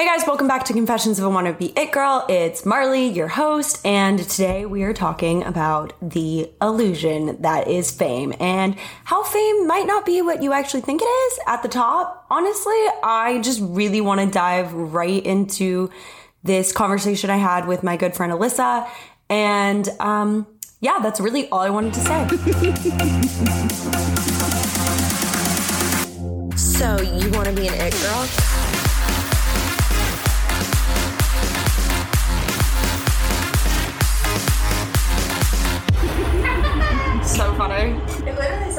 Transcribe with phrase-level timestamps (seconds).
[0.00, 2.24] Hey guys, welcome back to Confessions of a Wannabe It Girl.
[2.26, 8.32] It's Marley, your host, and today we are talking about the illusion that is fame
[8.40, 12.24] and how fame might not be what you actually think it is at the top.
[12.30, 15.90] Honestly, I just really want to dive right into
[16.42, 18.88] this conversation I had with my good friend Alyssa,
[19.28, 20.46] and um,
[20.80, 22.26] yeah, that's really all I wanted to say.
[26.80, 28.49] So, you want to be an it girl?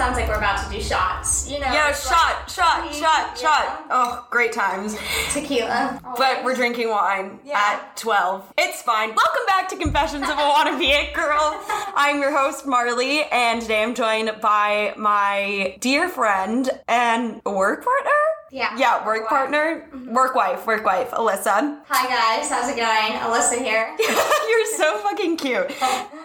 [0.02, 1.48] Sounds like we're about to do shots.
[1.48, 1.68] You know?
[1.68, 3.86] Yeah, shot, like shot, shot, shot.
[3.90, 4.96] Oh, great times.
[5.34, 6.00] Tequila.
[6.18, 7.58] But we're drinking wine Yeah.
[7.60, 8.54] at 12.
[8.58, 9.10] It's fine.
[9.16, 11.60] Welcome back to Confessions of a Wannabe It Girl.
[11.96, 18.12] I'm your host, Marley, and today I'm joined by my dear friend and work partner?
[18.52, 18.78] Yeah.
[18.78, 19.30] Yeah, work Work wife.
[19.30, 21.80] partner, work wife, work wife, Alyssa.
[21.88, 23.18] Hi guys, how's it going?
[23.22, 23.96] Alyssa here.
[24.00, 25.72] You're so fucking cute.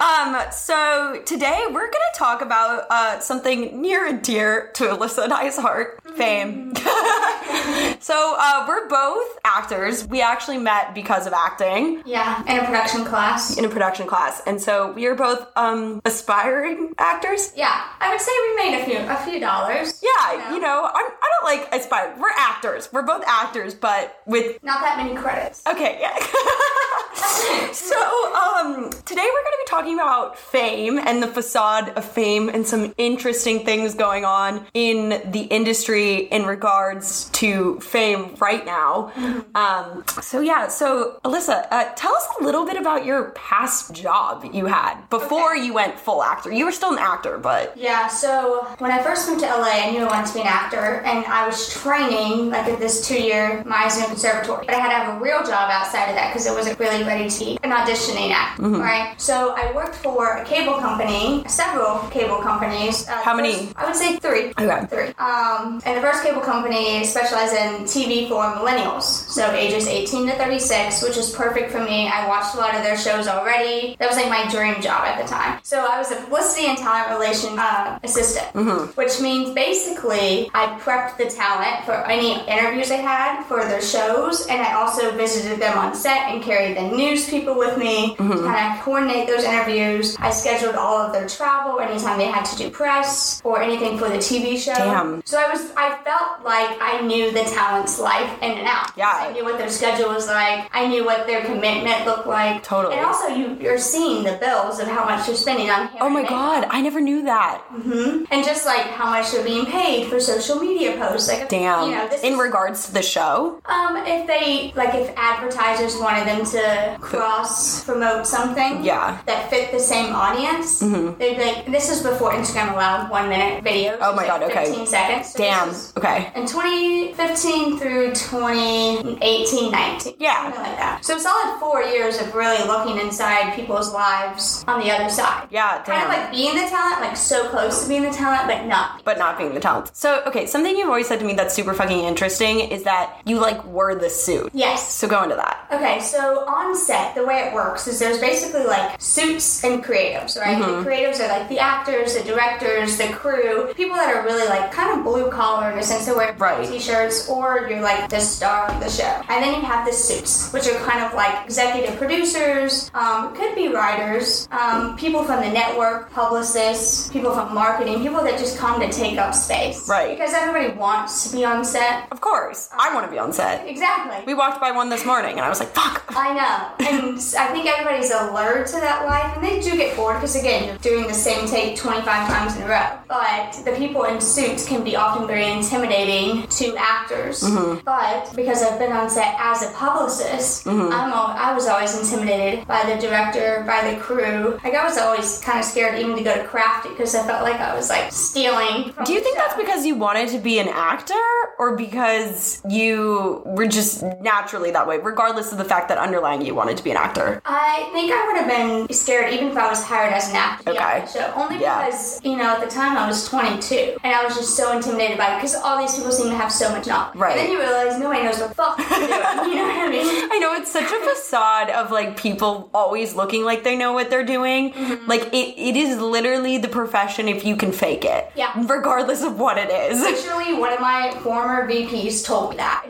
[0.01, 5.33] Um, so today we're gonna talk about uh, something near and dear to Alyssa and
[5.33, 6.75] I's heart, fame.
[8.01, 10.07] so uh, we're both actors.
[10.07, 13.57] We actually met because of acting Yeah, in a production class.
[13.57, 17.53] in a production class, and so we are both um, aspiring actors.
[17.57, 20.03] Yeah, I would say we made a few a few dollars.
[20.03, 22.15] Yeah, you know, I'm, I don't like aspire.
[22.19, 22.89] We're actors.
[22.93, 25.63] We're both actors, but with Not that many credits.
[25.67, 26.17] Okay, yeah.
[27.73, 27.97] so,
[28.35, 32.67] um, today we're going to be talking about fame and the facade of fame and
[32.67, 39.13] some interesting things going on in the industry in regards to fame right now.
[39.55, 44.45] Um, so, yeah, so Alyssa, uh, tell us a little bit about your past job
[44.53, 45.65] you had before Okay.
[45.65, 46.53] you went full actor.
[46.53, 49.91] You were still an actor, but Yeah, so when I first moved to LA, I
[49.91, 53.65] knew I wanted to be an actor, and I was training like at this two-year
[53.67, 54.67] Meisner Conservatory.
[54.67, 57.03] But I had to have a real job outside of that because I wasn't really
[57.05, 58.81] ready to be an auditioning actor, Mm-hmm.
[58.81, 59.21] right?
[59.21, 63.09] So I worked for a cable company, several cable companies.
[63.09, 63.71] Uh, How many?
[63.77, 64.51] I would say three.
[64.59, 64.87] Okay.
[64.87, 65.09] Three.
[65.19, 70.35] Um, and the first cable company specialized in TV for millennials, so ages 18 to
[70.35, 72.07] 36, which is perfect for me.
[72.07, 73.97] I watched a lot of their shows already.
[73.99, 75.59] That was like my dream job at the time.
[75.63, 78.55] So I was a publicity and talent relation uh, assistant,
[78.95, 84.47] which means basically I prepped the talent for any interviews they had for their shows,
[84.49, 88.23] and I also visited them on set and carried the news people with me to
[88.23, 90.15] kind of coordinate those interviews.
[90.19, 94.11] I scheduled all of their travel anytime they had to do press or anything for
[94.11, 94.75] the TV show.
[94.75, 95.23] Damn.
[95.25, 98.91] So I was, I felt like I knew the talent's life in and out.
[98.97, 99.27] Yeah.
[99.29, 100.69] I knew what their schedule was like.
[100.73, 102.63] I knew what their commitment looked like.
[102.63, 102.97] Totally.
[102.97, 106.09] And also, you, you're seeing the bills of how much you're spending on hair oh
[106.11, 107.63] my god, I never knew that.
[107.73, 108.27] Mhm.
[108.31, 111.29] And just like how much they're being paid for social media posts.
[111.29, 111.89] Like, Damn.
[111.91, 115.97] You know, this in is- regards to the show, um, if they like, if advertisers
[115.99, 119.19] wanted them to cross promote something, Yeah.
[119.27, 123.63] that fit the same audience, they'd be like, this is before Instagram allowed one minute
[123.65, 123.99] videos.
[124.01, 124.67] Oh my God, like okay.
[124.67, 125.33] 15 seconds.
[125.33, 125.66] So damn.
[125.69, 126.31] This Okay.
[126.35, 130.15] in 2015 through 2018, 19.
[130.19, 130.43] Yeah.
[130.45, 131.05] Something like that.
[131.05, 135.49] So solid four years of really looking inside people's lives on the other side.
[135.51, 138.67] Yeah, Kind of like being the talent, like so close to being the talent, but
[138.67, 139.03] not.
[139.05, 139.91] but not being the talent.
[139.97, 143.39] So, okay, something you've always said to me that's super fucking interesting is that you
[143.39, 144.51] like wore the suit.
[144.53, 144.93] Yes.
[144.95, 145.67] So go into that.
[145.73, 150.39] Okay, so on set, the way it works is there's basically like suits and creatives,
[150.39, 150.57] right?
[150.61, 150.85] Mm-hmm.
[150.85, 154.73] The creatives are like the actors, the directors, the crew, people that are really like
[154.73, 156.07] kind of blue collar in a sense.
[156.07, 156.67] They wear Right.
[156.69, 159.23] t-shirts, or you're like the star of the show.
[159.29, 163.55] And then you have the suits, which are kind of like executive producers, um, could
[163.55, 168.81] be writers, um, people from the network, publicists, people from marketing, people that just come
[168.81, 169.89] to take up space.
[169.89, 170.17] Right.
[170.17, 172.07] Because everybody wants to be on set.
[172.11, 173.67] Of course, I want to be on set.
[173.67, 174.23] Exactly.
[174.27, 176.05] We walked by one this morning and I was like, fuck.
[176.09, 176.87] I know.
[176.87, 180.65] And I think everybody's alert to that life, and they do get bored because, again,
[180.67, 182.99] you're doing the same take 25 times in a row.
[183.09, 187.43] But the people in suits can be often very intimidating to actors.
[187.43, 187.85] Mm-hmm.
[187.85, 190.93] But because I've been on set as a publicist, mm-hmm.
[190.93, 194.59] I'm al- I was always intimidated by the director, by the crew.
[194.65, 197.27] Like, I was always kind of scared even to go to craft it because I
[197.27, 198.93] felt like I was like stealing.
[198.93, 199.43] From Do you think show.
[199.47, 201.15] that's because you wanted to be an actor
[201.59, 206.55] or because you were just naturally that way, regardless of the fact that underlying you
[206.55, 207.41] wanted to be an actor?
[207.45, 210.65] I think I would have been scared even if I was hired as an actor
[210.65, 211.07] to Okay.
[211.13, 211.33] show.
[211.37, 211.87] Only Yeah.
[211.87, 215.19] because, you know, at the time I was 22 and I was just so intimidated
[215.19, 217.17] by because all these people seem to have so much knowledge.
[217.17, 217.37] Right.
[217.39, 219.11] And then you realize nobody knows what the fuck they're doing.
[219.47, 220.29] You know what I mean?
[220.33, 224.11] I know it's such a facade of like people always looking like they know what
[224.11, 224.73] they're doing.
[224.73, 225.09] Mm-hmm.
[225.09, 228.31] Like it, it is literally the profession if you can fake it.
[228.35, 228.53] Yeah.
[228.67, 230.03] Regardless of what it is.
[230.29, 232.85] Actually, one of my former VPs told me that.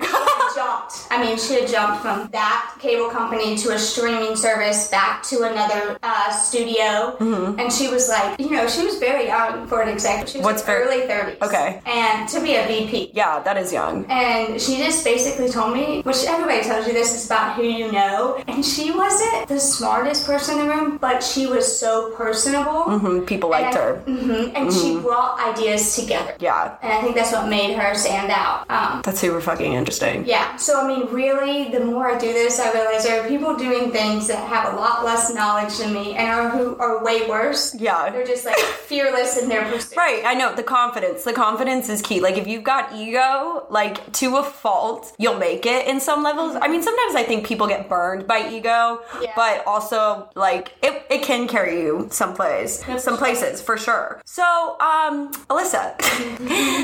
[0.55, 1.07] jumped.
[1.11, 5.43] I mean, she had jumped from that cable company to a streaming service back to
[5.43, 7.17] another uh, studio,
[7.59, 10.31] and she was like, you know, she was very young for an executive.
[10.31, 10.55] She was Mm-hmm.
[10.55, 11.43] What's like very- early thirties.
[11.43, 11.83] Okay.
[11.87, 13.11] and to be a VP.
[13.15, 14.05] Yeah, that is young.
[14.07, 17.91] And she just basically told me, which everybody tells you this is about who you
[17.93, 18.43] know.
[18.47, 22.85] And she wasn't the smartest person in the room, but she was so personable.
[22.85, 23.25] Mm-hmm.
[23.25, 24.03] People liked her.
[24.07, 24.57] Mm-hmm.
[24.57, 26.35] And she brought ideas together.
[26.41, 28.69] Yeah, And I think that's what made her stand out.
[28.71, 30.27] Um, that's super fucking interesting.
[30.27, 30.57] yeah.
[30.57, 33.91] So, I mean, really, the more I do this, I realize there are people doing
[33.93, 37.75] things that have a lot less knowledge than me and are who are way worse.
[37.75, 38.11] Yeah.
[38.11, 38.57] They're just like
[38.91, 39.97] fearless in their pursuit.
[39.97, 41.25] Right, I know the confidence.
[41.25, 42.21] The confidence is key.
[42.27, 46.57] Like if you've got ego, like to a fault, you'll make it in some levels.
[46.61, 49.33] I mean, sometimes I think people get burned by ego, Yeah.
[49.37, 54.21] but also like it, it can carry you someplace, some places for sure.
[54.25, 54.43] So,
[54.81, 55.97] um, Alyssa,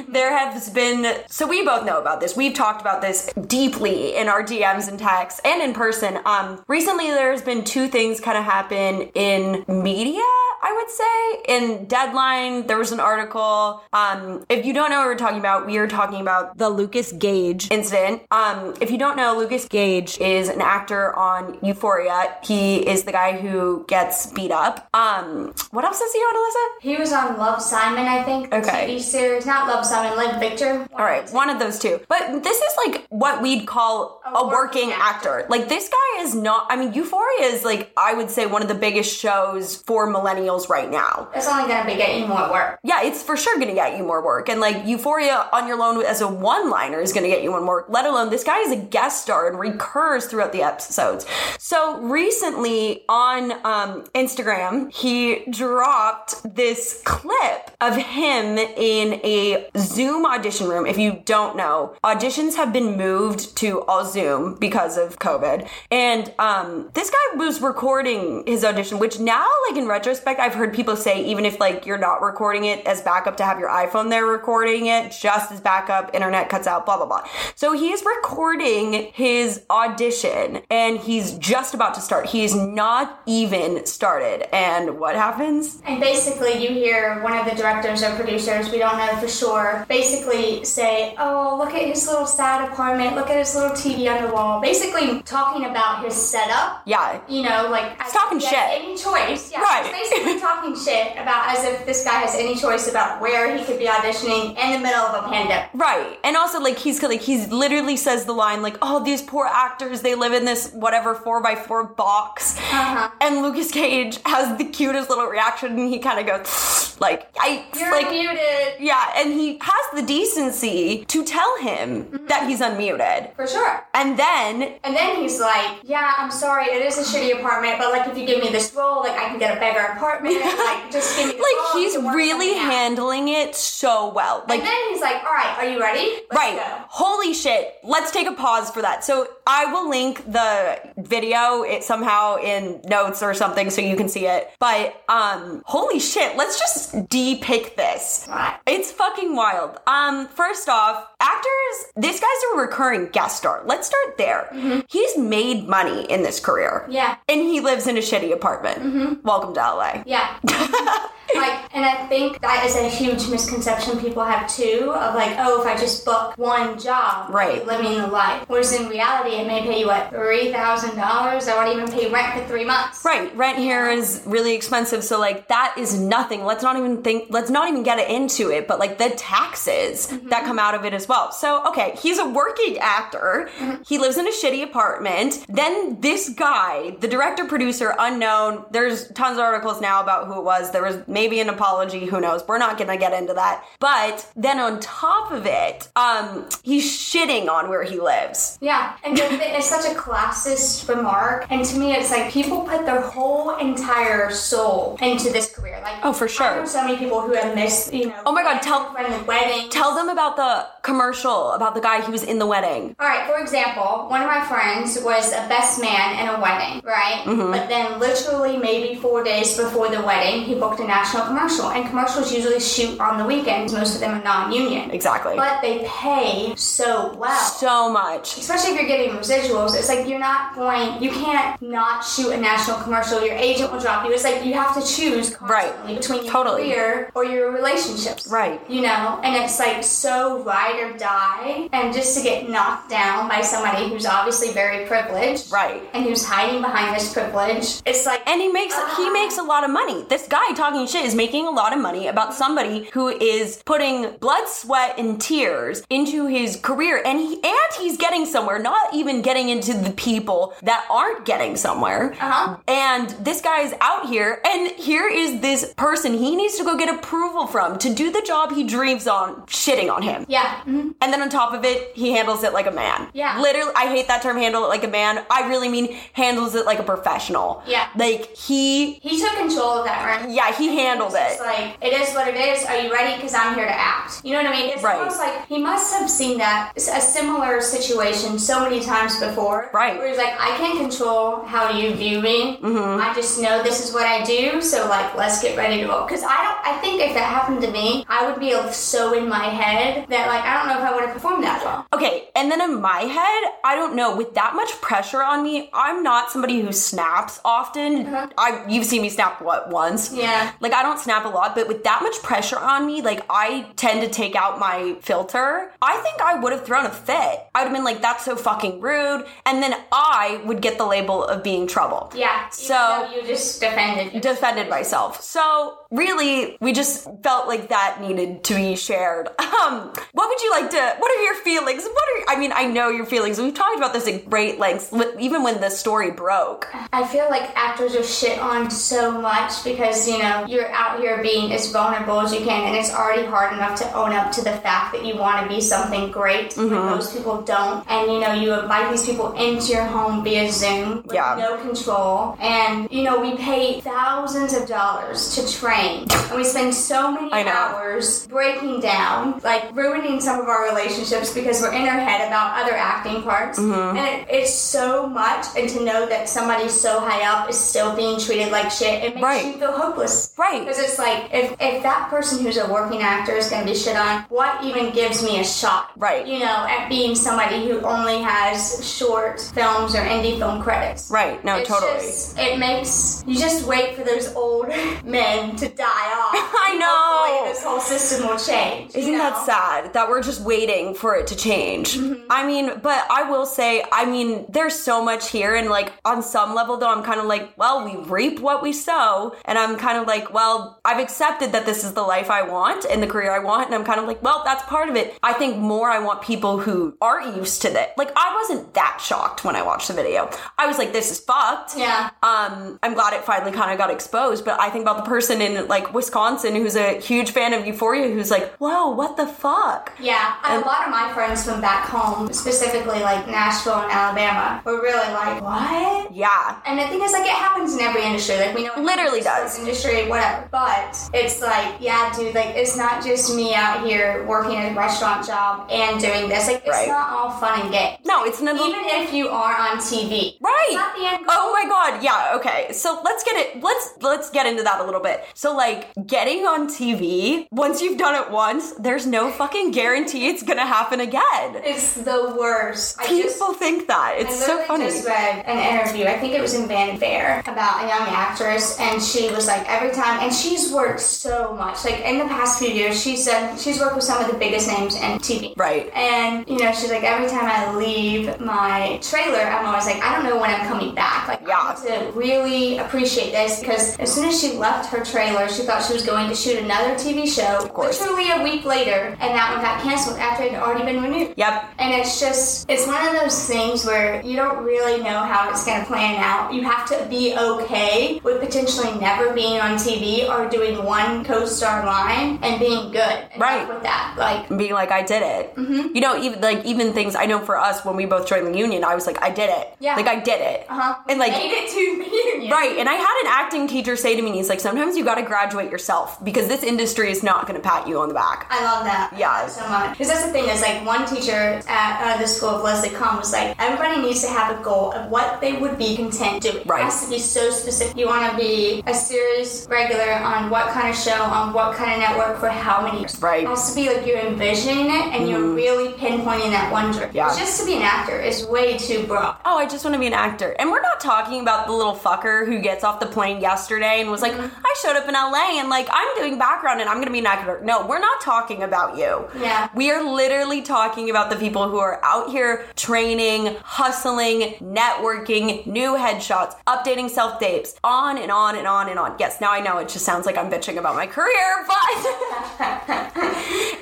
[0.12, 2.36] there has been so we both know about this.
[2.36, 6.20] We've talked about this deeply in our DMs and texts and in person.
[6.24, 10.22] Um, recently there's been two things kind of happen in media.
[10.64, 13.82] I would say in Deadline, there was an article.
[13.92, 17.12] Um, if you don't know what we're talking about, we are talking about the Lucas
[17.12, 18.22] Gage incident.
[18.30, 22.36] Um, if you don't know, Lucas Gage is an actor on Euphoria.
[22.42, 24.88] He is the guy who gets beat up.
[24.94, 26.82] Um, what else is he on, Alyssa?
[26.82, 28.50] He was on Love Simon, I think.
[28.50, 28.96] the Okay.
[28.96, 29.46] TV series.
[29.46, 30.86] Not Love Simon, Love Victor.
[30.94, 32.00] All right, one of those two.
[32.08, 35.46] But this is like what we'd call a, working, working actor.
[35.48, 36.66] Like this guy is not.
[36.70, 40.68] I mean, Euphoria is like I would say one of the biggest shows for millennials
[40.68, 41.28] right now.
[41.34, 42.78] It's only going to be getting more work.
[42.82, 44.48] Yeah, it's for sure gonna get you more work.
[44.48, 47.64] And like Euphoria on your loan as a one liner is gonna get you one
[47.64, 51.26] more let alone this guy is a guest star and recurs throughout the episodes.
[51.58, 60.68] So recently on um, Instagram, he dropped this clip of him in a Zoom audition
[60.68, 60.86] room.
[60.86, 65.68] If you don't know, auditions have been moved to all Zoom because of COVID.
[65.90, 70.74] And um, this guy was recording his audition, which now, like in retrospect, I've heard
[70.74, 74.10] people say even if like you're not recording it as backup to have your iPhone
[74.10, 77.24] there recording it just as backup, internet cuts out, blah blah blah.
[77.54, 82.26] So he's recording his audition and he's just about to start.
[82.26, 84.52] He's not even started.
[84.54, 85.80] And what happens?
[85.86, 89.86] And basically, you hear one of the directors or producers, we don't know for sure,
[89.88, 94.22] basically say, Oh, look at his little sad apartment, look at his little TV on
[94.26, 94.60] the wall.
[94.60, 96.82] Basically, talking about his setup.
[96.86, 97.20] Yeah.
[97.28, 98.58] You know, like as talking he shit.
[98.58, 99.50] Any choice?
[99.50, 99.90] Yeah, Right.
[99.92, 103.78] basically talking shit about as if this guy has any choice about where he could
[103.78, 105.70] be auditioning in the middle of a pandemic.
[105.74, 106.18] Right.
[106.24, 110.02] And also like he's like he's literally says the line like, "Oh, these poor actors,
[110.02, 113.10] they live in this whatever 4 by 4 box." Uh-huh.
[113.20, 117.64] And Lucas Gage has the cutest little reaction and he kind of goes like, "I
[117.78, 122.26] You're like muted yeah, and he has the decency to tell him Mm-hmm.
[122.26, 123.34] that he's unmuted.
[123.34, 123.84] for sure.
[123.94, 127.90] And then And then he's like, "Yeah, I'm sorry, it is a shitty apartment, but
[127.92, 130.36] like if you give me this role, like I can get a bigger apartment.
[130.42, 134.44] Like just give me like he's we can work really handling it so well.
[134.48, 136.22] Like and then he's like, "All right, are you ready?
[136.30, 136.56] Let's Right.
[136.56, 137.74] go." Holy shit.
[137.82, 139.04] Let's take a pause for that.
[139.04, 144.08] So I will link the video it somehow in notes or something so you can
[144.08, 144.50] see it.
[144.60, 148.28] But um holy shit, let's just de-pick this.
[148.66, 149.78] It's fucking wild.
[149.86, 153.62] Um first off, actors, this guy's a recurring guest star.
[153.66, 154.82] Let's start there.
[154.88, 156.86] He's made money in this career.
[156.88, 157.16] Yeah.
[157.28, 159.24] And he lives in a shitty apartment.
[159.24, 160.02] Welcome to LA.
[160.06, 160.38] Yeah.
[161.34, 165.60] like, and I think that is a huge misconception people have too of like, oh,
[165.62, 167.64] if I just book one job, Right.
[167.66, 168.44] living the life.
[168.48, 171.48] Whereas in reality, it may pay you what three thousand dollars.
[171.48, 173.04] I won't even pay rent for three months.
[173.04, 176.44] Right, rent here is really expensive, so like that is nothing.
[176.44, 177.26] Let's not even think.
[177.30, 178.68] Let's not even get into it.
[178.68, 181.32] But like the taxes that come out of it as well.
[181.32, 183.50] So okay, he's a working actor.
[183.86, 185.44] He lives in a shitty apartment.
[185.48, 188.64] Then this guy, the director, producer, unknown.
[188.70, 190.70] There's tons of articles now about who it was.
[190.72, 192.06] There was maybe an apology.
[192.06, 192.44] Who knows?
[192.46, 193.64] We're not gonna get into that.
[193.80, 198.58] But then on top of it, um, he's shitting on where he lives.
[198.60, 201.46] Yeah, and it's such a classist remark.
[201.50, 205.80] And to me, it's like people put their whole entire soul into this career.
[205.82, 206.46] Like, Oh, for sure.
[206.46, 208.22] I know so many people who have missed, you know.
[208.26, 209.72] Oh my God, tell- friend weddings.
[209.72, 212.96] Tell them about the commercial about the guy who was in the wedding.
[212.98, 216.82] All right, for example, one of my friends was a best man in a wedding,
[216.84, 217.22] right?
[217.24, 217.52] Mm-hmm.
[217.52, 221.70] But then, literally, maybe four days before the wedding, he booked a national national commercial.
[221.70, 223.72] And commercials usually shoot on the weekends.
[223.72, 224.90] Most of them are non-union.
[224.90, 225.34] Exactly.
[225.36, 227.38] But they pay so well.
[227.38, 228.38] so much.
[228.38, 232.36] Especially if you're getting residuals, it's like you're not going, you can't not shoot a
[232.36, 233.24] national commercial.
[233.24, 234.12] Your agent will drop you.
[234.12, 235.72] It's like you have to choose Right.
[235.86, 236.62] between your Totally.
[236.72, 238.26] career or your relationships.
[238.28, 238.60] Right.
[238.68, 243.28] You know, and it's like so ride or die, and just to get knocked down
[243.28, 245.82] by somebody who's obviously very privileged, Right.
[245.94, 249.10] and who's hiding behind this privilege, it's like, And he makes he ah.
[249.12, 250.04] makes a lot of money.
[250.08, 254.12] This guy talking shit is making a lot of money about somebody who is putting
[254.20, 258.58] blood, sweat, and tears into his career, and he and he's getting somewhere.
[258.58, 262.12] Not even getting into the people that aren't getting somewhere.
[262.20, 262.56] Uh-huh.
[262.68, 266.76] And this guy is out here, and here is this person he needs to go
[266.78, 270.24] get approval from to do the job he dreams on, shitting on him.
[270.28, 270.94] yeah, mhm.
[271.00, 273.08] And then on top of it, he handles it like a man.
[273.12, 273.40] Yeah.
[273.40, 275.24] Literally, I hate that term, handle it like a man.
[275.30, 277.62] I really mean handles it like a professional.
[277.66, 277.88] Yeah.
[277.96, 280.30] Like, he, he took control of that, right?
[280.30, 281.42] yeah, he handled It's it.
[281.42, 282.64] like it is what it is.
[282.64, 283.16] Are you ready?
[283.16, 284.20] Because I'm here to act.
[284.24, 284.70] You know what I mean?
[284.70, 284.98] It's Right.
[284.98, 289.70] almost like he must have seen that a similar situation so many times before.
[289.72, 289.98] Right.
[289.98, 292.58] Where he's like, I can't control how you view me.
[292.58, 293.00] Mm-hmm.
[293.02, 294.60] I just know this is what I do.
[294.62, 296.04] So like, let's get ready to roll.
[296.04, 296.52] Because I don't.
[296.64, 300.26] I think if that happened to me, I would be so in my head that
[300.28, 301.86] like I don't know if I would have performed that well.
[301.92, 305.70] Okay, and then in my head, I don't know, with that much pressure on me,
[305.72, 308.06] I'm not somebody who snaps often.
[308.38, 310.12] I you've seen me snap what once?
[310.12, 310.22] Uh-huh.
[310.22, 310.52] Yeah.
[310.60, 313.70] Like I don't snap a lot, but with that much pressure on me, like I
[313.76, 315.72] tend to take out my filter.
[315.80, 317.40] I think I would have thrown a fit.
[317.54, 319.24] I would have been like, that's so fucking rude.
[319.46, 322.12] And then I would get the label of being trouble.
[322.14, 322.48] Yeah.
[322.50, 324.12] So you just defended.
[324.12, 324.36] yourself.
[324.36, 325.22] defended myself.
[325.22, 329.28] So really, we just felt like that needed to be shared.
[329.62, 330.96] Um, what would you like to?
[330.98, 331.84] What are your feelings?
[331.84, 332.34] What are?
[332.34, 333.38] I mean, I know your feelings.
[333.38, 336.66] We've talked about this at great lengths, even when the story broke.
[336.92, 341.22] I feel like actors are shit on so much because, you know, you're out here
[341.22, 344.42] being as vulnerable as you can, and it's already hard enough to own up to
[344.42, 347.88] the fact that you want to be something great when most people don't.
[347.88, 351.36] And, you know, you invite these people into your home via Zoom with Yeah.
[351.38, 352.36] no control.
[352.40, 357.30] And, you know, we pay thousands of dollars to train, and we spend so many
[357.48, 362.62] hours breaking down, like ruining some of our relationships because we're in our head about
[362.62, 363.58] other acting parts.
[363.58, 363.96] Mm-hmm.
[363.98, 367.94] And it, it's so much, and to know that somebody so high up is still
[367.94, 369.44] being treated like shit, it makes Right.
[369.46, 370.32] you feel hopeless.
[370.38, 370.60] Right.
[370.60, 373.76] Because it's like, if, if that person who's a working actor is going to be
[373.76, 375.90] shit on, what even gives me a shot?
[375.96, 376.26] Right.
[376.26, 381.10] You know, at being somebody who only has short films or indie film credits.
[381.10, 381.42] Right.
[381.44, 381.92] No, It's totally.
[382.06, 384.68] just- it makes you just wait for those old
[385.04, 386.34] men to die off.
[386.64, 386.86] I know.
[386.88, 388.94] Hopefully this whole system will change.
[388.94, 391.94] Isn't you that sad that we're just waiting for it to change?
[391.96, 392.24] Mm-hmm.
[392.30, 396.22] I mean, but I will say, I mean, there's so much here, and like on
[396.22, 399.76] some level, though, I'm kind of like, well, we reap what we sow, and I'm
[399.76, 403.06] kind of like, well, I've accepted that this is the life I want and the
[403.06, 405.18] career I want, and I'm kind of like, well, that's part of it.
[405.22, 407.96] I think more I want people who aren't used to that.
[407.96, 410.28] Like, I wasn't that shocked when I watched the video.
[410.58, 411.76] I was like, this is fucked.
[411.76, 412.10] Yeah.
[412.22, 415.40] Um, I'm glad it finally kind of got exposed, but I think about the person
[415.40, 419.92] in like Wisconsin who's a huge fan of Euphoria who's like, whoa, what the fuck?
[420.00, 424.80] Yeah, a lot of my friends from back home, specifically like Nashville and Alabama, were
[424.82, 426.60] really like, "What?" Yeah.
[426.66, 428.36] And the thing is, like, it happens in every industry.
[428.36, 429.58] Like, we know it Literally does.
[429.58, 430.48] industry, whatever.
[430.50, 435.26] But it's like, yeah, dude, like, it's not just me out here working a restaurant
[435.26, 436.46] job and doing this.
[436.46, 436.88] Like, it's Right.
[436.88, 437.98] not all fun and games.
[438.04, 440.66] No, it's an Even if you are on TV, Right.
[440.68, 441.36] It's not the end goal.
[441.38, 442.02] Oh my god.
[442.02, 442.72] Yeah, okay.
[442.72, 445.24] So let's get it let's let's get into that a little bit.
[445.34, 450.42] So like getting on TV, once you've done it once, there's no fucking guarantee it's
[450.42, 451.60] going to happen again.
[451.64, 452.98] It's the worst.
[453.00, 454.14] I People just- think that.
[454.18, 454.84] It's I so funny.
[454.86, 456.06] just read an interview.
[456.06, 459.68] I think it was in Vanity Fair about a young actress, and she was like,
[459.68, 461.84] every time, and she's worked so much.
[461.84, 464.68] Like in the past few years, she said she's worked with some of the biggest
[464.68, 465.54] names in TV.
[465.56, 465.90] Right.
[465.94, 470.14] And you know, she's like, every time I leave my trailer, I'm always like, I
[470.14, 471.28] don't know when I'm coming back.
[471.28, 471.58] Like, Yeah.
[471.58, 475.62] I have to really appreciate this because as soon as she left her trailer, she
[475.62, 477.62] thought she was going to shoot another TV show.
[477.64, 478.00] Of course.
[478.00, 481.34] Literally a week later, and that one got canceled after it had already been renewed.
[481.36, 481.74] Yep.
[481.78, 485.64] And it's just, it's one of those things where you don't really know how it's
[485.64, 486.52] going to plan out.
[486.52, 491.46] You have to be okay with potentially never being on TV or doing one co
[491.46, 493.26] star line and being good.
[493.38, 493.66] Right.
[493.68, 494.14] With that.
[494.18, 495.54] Like, being like, I did it.
[495.56, 495.94] Mm-hmm.
[495.94, 498.56] You know, even like even things I know for us when we both joined the
[498.66, 499.66] union, I was like, I did it.
[499.80, 499.96] Yeah.
[499.96, 500.66] Like I did it.
[500.68, 500.94] uh huh.
[501.08, 502.50] And like made it to union.
[502.50, 505.22] Right, and I had an acting teacher say to me, he's like, sometimes you gotta
[505.22, 508.46] graduate yourself because this industry is not gonna pat you on the back.
[508.50, 509.12] I love that.
[509.16, 509.32] Yeah.
[509.32, 509.90] Love that so much.
[509.92, 513.16] Because that's the thing is like one teacher at uh, the school of Leslie Kahn
[513.16, 516.66] was like, everybody needs to have a goal of what they would be content doing.
[516.66, 516.80] Right.
[516.82, 517.96] It has to be so specific.
[517.96, 521.92] You want to be a series regular on what kind of show, on what kind
[521.92, 523.16] of network, for how many years.
[523.22, 523.44] Right.
[523.44, 527.10] It has to be like you're envisioning it and you're really pinpointing that one dream.
[527.14, 527.28] Yeah.
[527.38, 529.36] Just to be an actor is way too broad.
[529.44, 530.54] Oh, I just want to be an actor.
[530.58, 534.10] And we're not talking about the little fucker who gets off the plane yesterday and
[534.10, 534.54] was like, mm-hmm.
[534.64, 537.18] I showed up in LA and like I'm doing background and I'm going to be
[537.18, 537.60] an actor.
[537.62, 539.28] No, we're not talking about you.
[539.38, 539.68] Yeah.
[539.74, 545.96] We are literally talking about the people who are out here training, hustling, networking, new
[545.96, 549.16] headshots, updating self tapes, on and on and on and on.
[549.18, 551.78] Yes, now I know it just sounds like I'm bitching about my career, but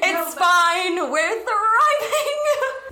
[0.03, 1.11] it's fine.
[1.11, 2.41] We're thriving.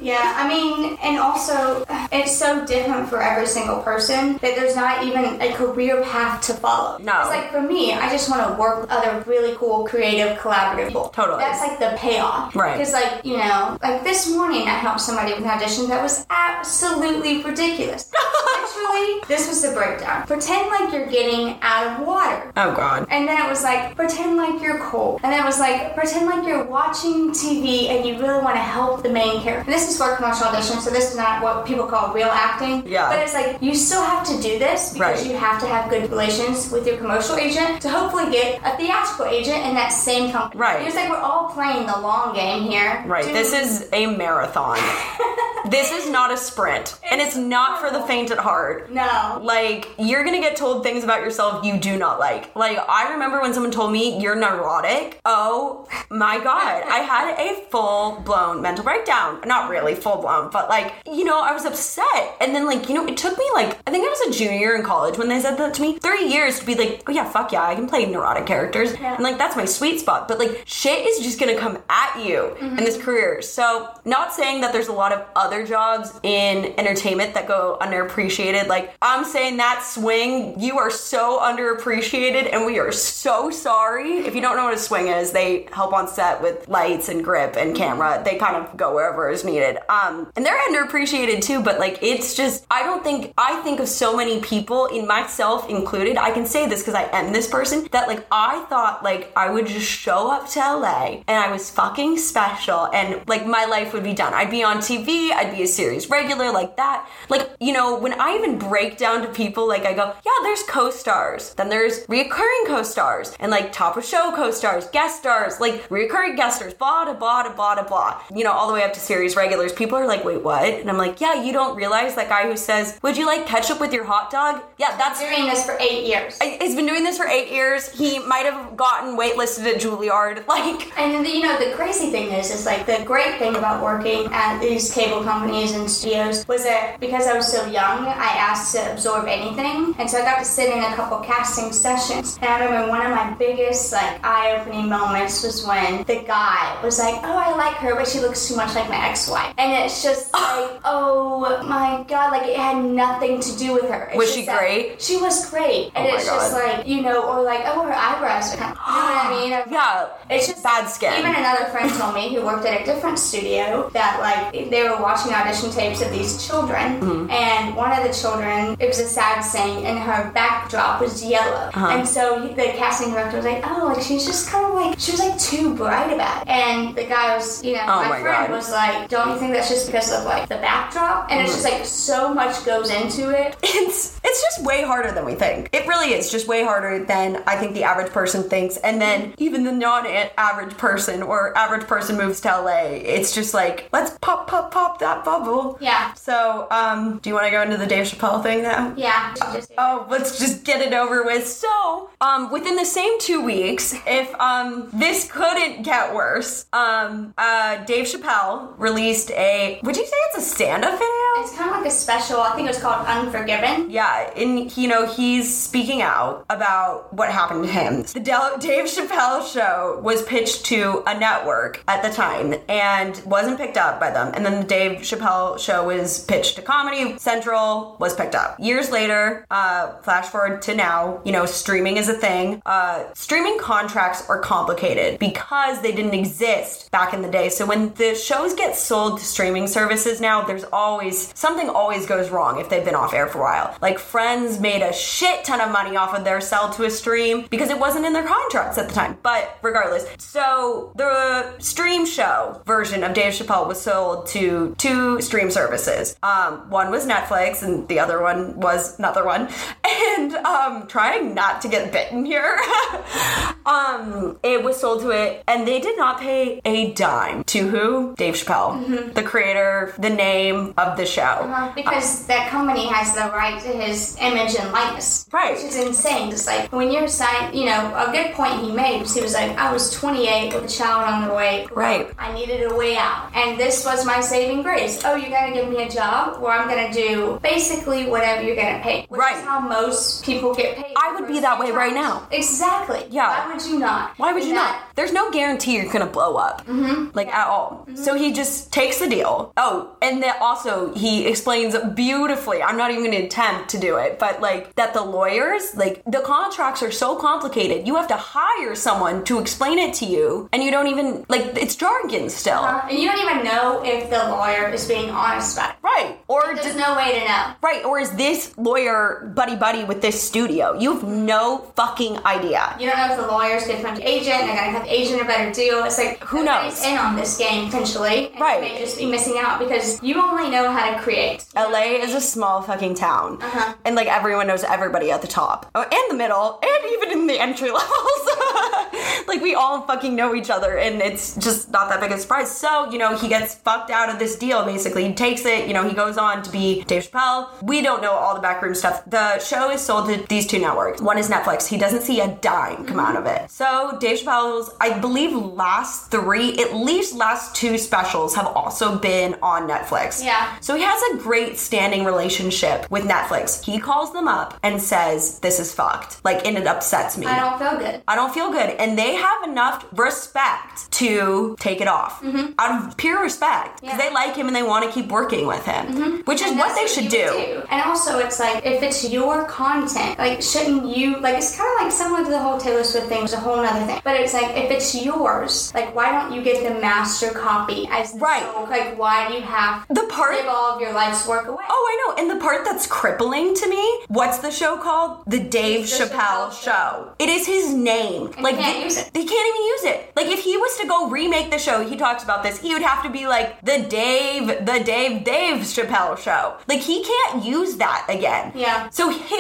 [0.00, 5.04] Yeah, I mean, and also, it's so different for every single person that there's not
[5.04, 6.96] even a career path to follow.
[6.98, 7.20] No.
[7.22, 10.88] It's like for me, I just want to work with other really cool, creative, collaborative
[10.88, 11.08] people.
[11.08, 11.40] Totally.
[11.40, 12.54] That's like the payoff.
[12.54, 12.78] Right.
[12.78, 16.24] Because, like, you know, like this morning I helped somebody with an audition that was
[16.30, 18.08] absolutely ridiculous.
[18.76, 20.26] Literally, this was the breakdown.
[20.26, 22.52] Pretend like you're getting out of water.
[22.56, 23.06] Oh, God.
[23.10, 25.20] And then it was like, pretend like you're cold.
[25.22, 28.60] And then it was like, pretend like you're watching TV and you really want to
[28.62, 29.70] help the main character.
[29.70, 32.86] And this is for commercial audition, so this is not what people call real acting.
[32.86, 33.08] Yeah.
[33.10, 35.30] But it's like, you still have to do this because Right.
[35.30, 39.26] you have to have good relations with your commercial agent to hopefully get a theatrical
[39.26, 40.60] agent in that same company.
[40.60, 40.86] Right.
[40.86, 43.02] It's like we're all playing the long game here.
[43.06, 44.78] Right, Dude, this is a marathon.
[45.70, 46.98] this is not a sprint.
[47.10, 48.57] And it's not for the faint at heart.
[48.90, 49.40] No.
[49.42, 52.54] Like, you're gonna get told things about yourself you do not like.
[52.56, 55.20] Like, I remember when someone told me you're neurotic.
[55.24, 56.82] Oh my god.
[56.84, 59.40] I had a full blown mental breakdown.
[59.46, 62.36] Not really full blown, but like, you know, I was upset.
[62.40, 64.74] And then, like, you know, it took me like, I think I was a junior
[64.74, 65.98] in college when they said that to me.
[65.98, 68.92] Three years to be like, oh yeah, fuck yeah, I can play neurotic characters.
[68.92, 70.28] And like, that's my sweet spot.
[70.28, 72.76] But like, shit is just gonna come at you in mm-hmm.
[72.76, 73.42] this career.
[73.42, 78.47] So, not saying that there's a lot of other jobs in entertainment that go underappreciated.
[78.68, 84.18] Like, I'm saying that swing, you are so underappreciated, and we are so sorry.
[84.18, 87.22] If you don't know what a swing is, they help on set with lights and
[87.22, 88.22] grip and camera.
[88.24, 89.78] They kind of go wherever is needed.
[89.88, 93.88] Um, and they're underappreciated too, but like, it's just, I don't think, I think of
[93.88, 97.88] so many people, in myself included, I can say this because I am this person,
[97.92, 101.70] that like, I thought like I would just show up to LA and I was
[101.70, 104.34] fucking special and like my life would be done.
[104.34, 107.08] I'd be on TV, I'd be a series regular like that.
[107.28, 110.62] Like, you know, when I even break down to people, like I go, yeah, there's
[110.64, 116.36] co-stars, then there's reoccurring co-stars, and like top of show co-stars, guest stars, like reoccurring
[116.36, 118.22] guest stars, blah da blah blah blah blah blah.
[118.34, 119.72] You know, all the way up to series regulars.
[119.72, 120.64] People are like, wait, what?
[120.64, 123.80] And I'm like, yeah, you don't realize that guy who says, would you like ketchup
[123.80, 124.62] with your hot dog?
[124.78, 126.38] Yeah, that's Doing this for eight years.
[126.40, 127.90] He's been doing this for eight years.
[127.92, 130.44] He might have gotten waitlisted at Juilliard.
[130.58, 134.26] Like, And you know the crazy thing is, is like the great thing about working
[134.32, 138.74] at these cable companies and studios was that because I was so young, I asked
[138.74, 142.38] to absorb anything, and so I got to sit in a couple casting sessions.
[142.42, 146.98] And I remember one of my biggest like eye-opening moments was when the guy was
[146.98, 150.02] like, "Oh, I like her, but she looks too much like my ex-wife," and it's
[150.02, 154.08] just like, "Oh my god!" Like it had nothing to do with her.
[154.10, 155.00] It's Was she that- great?
[155.02, 157.94] She was great, and Oh my it's just like you know, or like, "Oh, her
[157.94, 159.50] eyebrows." Are kind of, you know what I mean?
[159.72, 161.12] yeah, It's just bad skin.
[161.18, 165.00] Even another friend told me who worked at a different studio that like they were
[165.00, 167.30] watching audition tapes of these children, Mm-hmm.
[167.30, 171.70] and one of the children it was a sad scene, and her backdrop was yellow,
[171.74, 171.88] Uh-huh.
[171.88, 174.98] and so he, the casting director was like, "Oh, like she's just kind of like
[174.98, 178.08] she was like too bright about it," and the guy was, you know, Oh my,
[178.08, 178.56] my friend God.
[178.56, 181.64] was like, "Don't you think that's just because of like the backdrop?" And it's just
[181.64, 183.56] like so much goes into it.
[183.62, 185.68] it's it's just way harder than we think.
[185.72, 188.76] It really is just way harder than I think the average person thinks.
[188.78, 192.82] And then even the non-average person or average person moves to LA,
[193.16, 195.78] it's just like let's pop pop pop that bubble.
[195.80, 196.12] Yeah.
[196.14, 198.92] So, um, do you want to go into the Dave Chappelle thing now?
[198.96, 199.34] Yeah,
[199.76, 201.46] Oh, let's just get it over with.
[201.46, 207.84] So, um, within the same two weeks, if um this couldn't get worse, um, uh,
[207.84, 209.80] Dave Chappelle released a.
[209.82, 211.08] Would you say it's a stand-up video?
[211.40, 212.40] it's kind of like a special.
[212.40, 213.90] I think it was called Unforgiven.
[213.90, 218.02] Yeah, and you know he's speaking out about what happened to him.
[218.02, 223.58] The Del- Dave Chappelle show was pitched to a network at the time and wasn't
[223.58, 224.32] picked up by them.
[224.34, 228.58] And then the Dave Chappelle show was pitched to Comedy Central, was picked up.
[228.58, 232.62] Years later, uh, flash forward to now, you know, streaming is a thing.
[232.66, 237.48] Uh, streaming contracts are complicated because they didn't exist back in the day.
[237.48, 242.30] So when the shows get sold to streaming services now, there's always something always goes
[242.30, 243.76] wrong if they've been off air for a while.
[243.80, 247.46] Like Friends made a shit ton of money off of their sell to a stream
[247.50, 249.18] because it wasn't in their contracts at the time.
[249.22, 255.50] But regardless, so the stream show version of Dave Chappelle was sold to two stream
[255.50, 256.16] services.
[256.22, 259.48] Um, one was Netflix and the other one was another one.
[259.84, 262.58] and um, trying not to get bitten here.
[263.66, 268.14] um, it was sold to it, and they did not pay a dime to who?
[268.16, 271.22] Dave Chappelle, the creator, the name of the show.
[271.22, 275.26] Uh, because that company has the right to his image and likeness.
[275.32, 275.56] Right.
[275.56, 276.30] Which is insane.
[276.30, 279.34] Just like when you're signed, you know, a good point he made was he was
[279.34, 281.66] like, I was 28 with a child on the way.
[281.72, 282.10] Right.
[282.18, 283.30] I needed a way out.
[283.34, 285.02] And this was my saving grace.
[285.04, 287.67] Oh, you're going to give me a job where I'm going to do basically
[288.08, 289.06] whatever you're pay.
[289.08, 289.36] Which Right.
[289.36, 290.94] is how most people get paid.
[290.96, 292.26] I would be that way right now.
[292.30, 293.06] Exactly.
[293.10, 293.46] Yeah.
[293.46, 294.10] Why would you not?
[294.16, 294.76] Why would you that- not?
[294.94, 297.10] There's no guarantee you're gonna blow up, mm-hmm.
[297.14, 297.86] like at all.
[297.94, 299.52] So he just takes the deal.
[299.56, 302.62] Oh, and then also he explains beautifully.
[302.62, 306.20] I'm not even gonna attempt to do it, but like that the lawyers, like the
[306.20, 307.86] contracts are so complicated.
[307.86, 311.56] You have to hire someone to explain it to you, and you don't even like
[311.56, 315.56] it's jargon still, Uh, and you don't even know if the lawyer is being honest
[315.56, 315.76] about it.
[315.82, 316.18] right?
[316.28, 317.44] Or There's does- no way to know.
[317.60, 320.78] Right, or is this lawyer buddy buddy with this studio?
[320.78, 322.76] You have no fucking idea.
[322.78, 325.24] You don't know if the lawyer's good friend agent, they're gonna have the agent a
[325.24, 325.82] better deal.
[325.82, 326.80] It's like Who knows?
[326.84, 328.32] in on this game potentially.
[328.38, 328.62] Right.
[328.62, 331.46] You may just be missing out because you only know how to create.
[331.56, 333.42] LA is a small fucking town.
[333.42, 333.74] Uh-huh.
[333.84, 335.68] And like everyone knows everybody at the top.
[335.74, 338.28] Oh, and the middle, and even in the entry levels.
[339.26, 342.50] like we all fucking know each other and it's just not that big a surprise.
[342.50, 345.06] So, you know, he gets fucked out of this deal basically.
[345.08, 347.47] He takes it, you know, he goes on to be Dave Chappelle.
[347.62, 349.02] We don't know all the backroom stuff.
[349.06, 351.00] The show is sold to these two networks.
[351.00, 351.66] One is Netflix.
[351.66, 353.50] He doesn't see a dime come out of it.
[353.50, 359.34] So Dave Chappelle's, I believe, last three, at least last two specials have also been
[359.42, 360.24] on Netflix.
[360.24, 360.58] Yeah.
[360.60, 363.64] So he has a great standing relationship with Netflix.
[363.64, 366.24] He calls them up and says, This is fucked.
[366.24, 367.26] Like, and it upsets me.
[367.26, 368.02] I don't feel good.
[368.06, 368.70] I don't feel good.
[368.78, 372.22] And they have enough respect to take it off
[372.58, 374.00] out of pure respect because Mm-hmm.
[374.00, 374.08] Yeah.
[374.08, 376.86] they like him and they want to keep working with him, which is what they
[376.86, 377.37] should do.
[377.70, 381.18] And also, it's like if it's your content, like shouldn't you?
[381.20, 383.24] Like it's kind of like similar to the whole Taylor Swift thing.
[383.24, 384.00] It's a whole other thing.
[384.04, 388.12] But it's like if it's yours, like why don't you get the master copy as
[388.12, 388.44] the Right.
[388.68, 391.64] Like why do you have The part- give all of your life's work away?
[391.68, 392.22] Oh, I know.
[392.22, 395.22] And the part that's crippling to me, what's the show called?
[395.26, 396.68] The Dave The Chappelle, Chappelle show.
[396.68, 397.12] Show.
[397.18, 398.26] It is his name.
[398.34, 399.12] And like can't they, use it.
[399.14, 400.12] they can't even use it.
[400.16, 402.60] Like if he was to go remake the show, he talks about this.
[402.60, 406.56] He would have to be like the Dave, the Dave, Dave Chappelle show.
[406.68, 408.52] Like he can't use that again.
[408.54, 408.88] Yeah.
[408.90, 409.30] So his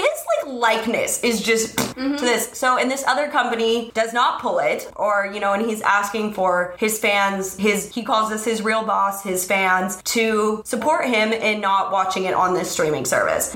[0.44, 2.14] like likeness is just Mm-hmm.
[2.16, 2.50] to this.
[2.52, 6.32] So and this other company does not pull it, or you know, and he's asking
[6.32, 11.32] for his fans, his he calls this his real boss, his fans to support him
[11.32, 13.52] in not watching it on this streaming service.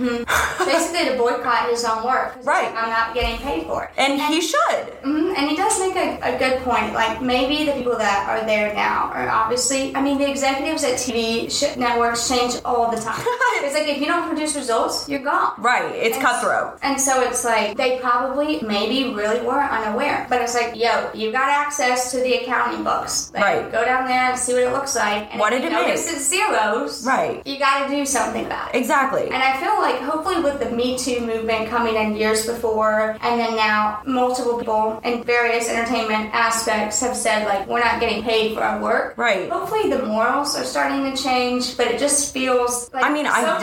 [0.59, 2.35] Basically, to boycott his own work.
[2.43, 2.65] Right.
[2.75, 3.91] like, I'm not getting paid for it.
[3.97, 4.85] And he should.
[5.05, 6.93] Mhm, And he does make a, a good point.
[6.95, 9.95] Like maybe the people that are there now are obviously.
[9.95, 13.21] I mean, the executives at TV sh- networks change all the time.
[13.65, 15.53] it's like if you don't produce results, you're gone.
[15.59, 15.95] Right.
[15.95, 16.79] It's And- cutthroat.
[16.83, 20.27] And so it's like they probably maybe really were unaware.
[20.29, 23.31] But it's like, yo, you got access to the accounting books.
[23.35, 23.73] Like, Right.
[23.73, 25.29] Go down there and see what it looks like.
[25.31, 26.17] And What if did it notice make?
[26.17, 27.07] it's zeros.
[27.07, 27.43] Right.
[27.47, 28.79] You got to do something about it.
[28.79, 29.25] Exactly.
[29.31, 33.41] And I feel like hopefully with the Me Too movement coming in years before, and
[33.41, 38.55] then now multiple people in various entertainment aspects have said like we're not getting paid
[38.55, 39.15] for our work.
[39.17, 39.51] Right.
[39.51, 43.33] Hopefully the morals are starting to change, but it just feels like I mean, so
[43.33, 43.61] I hope.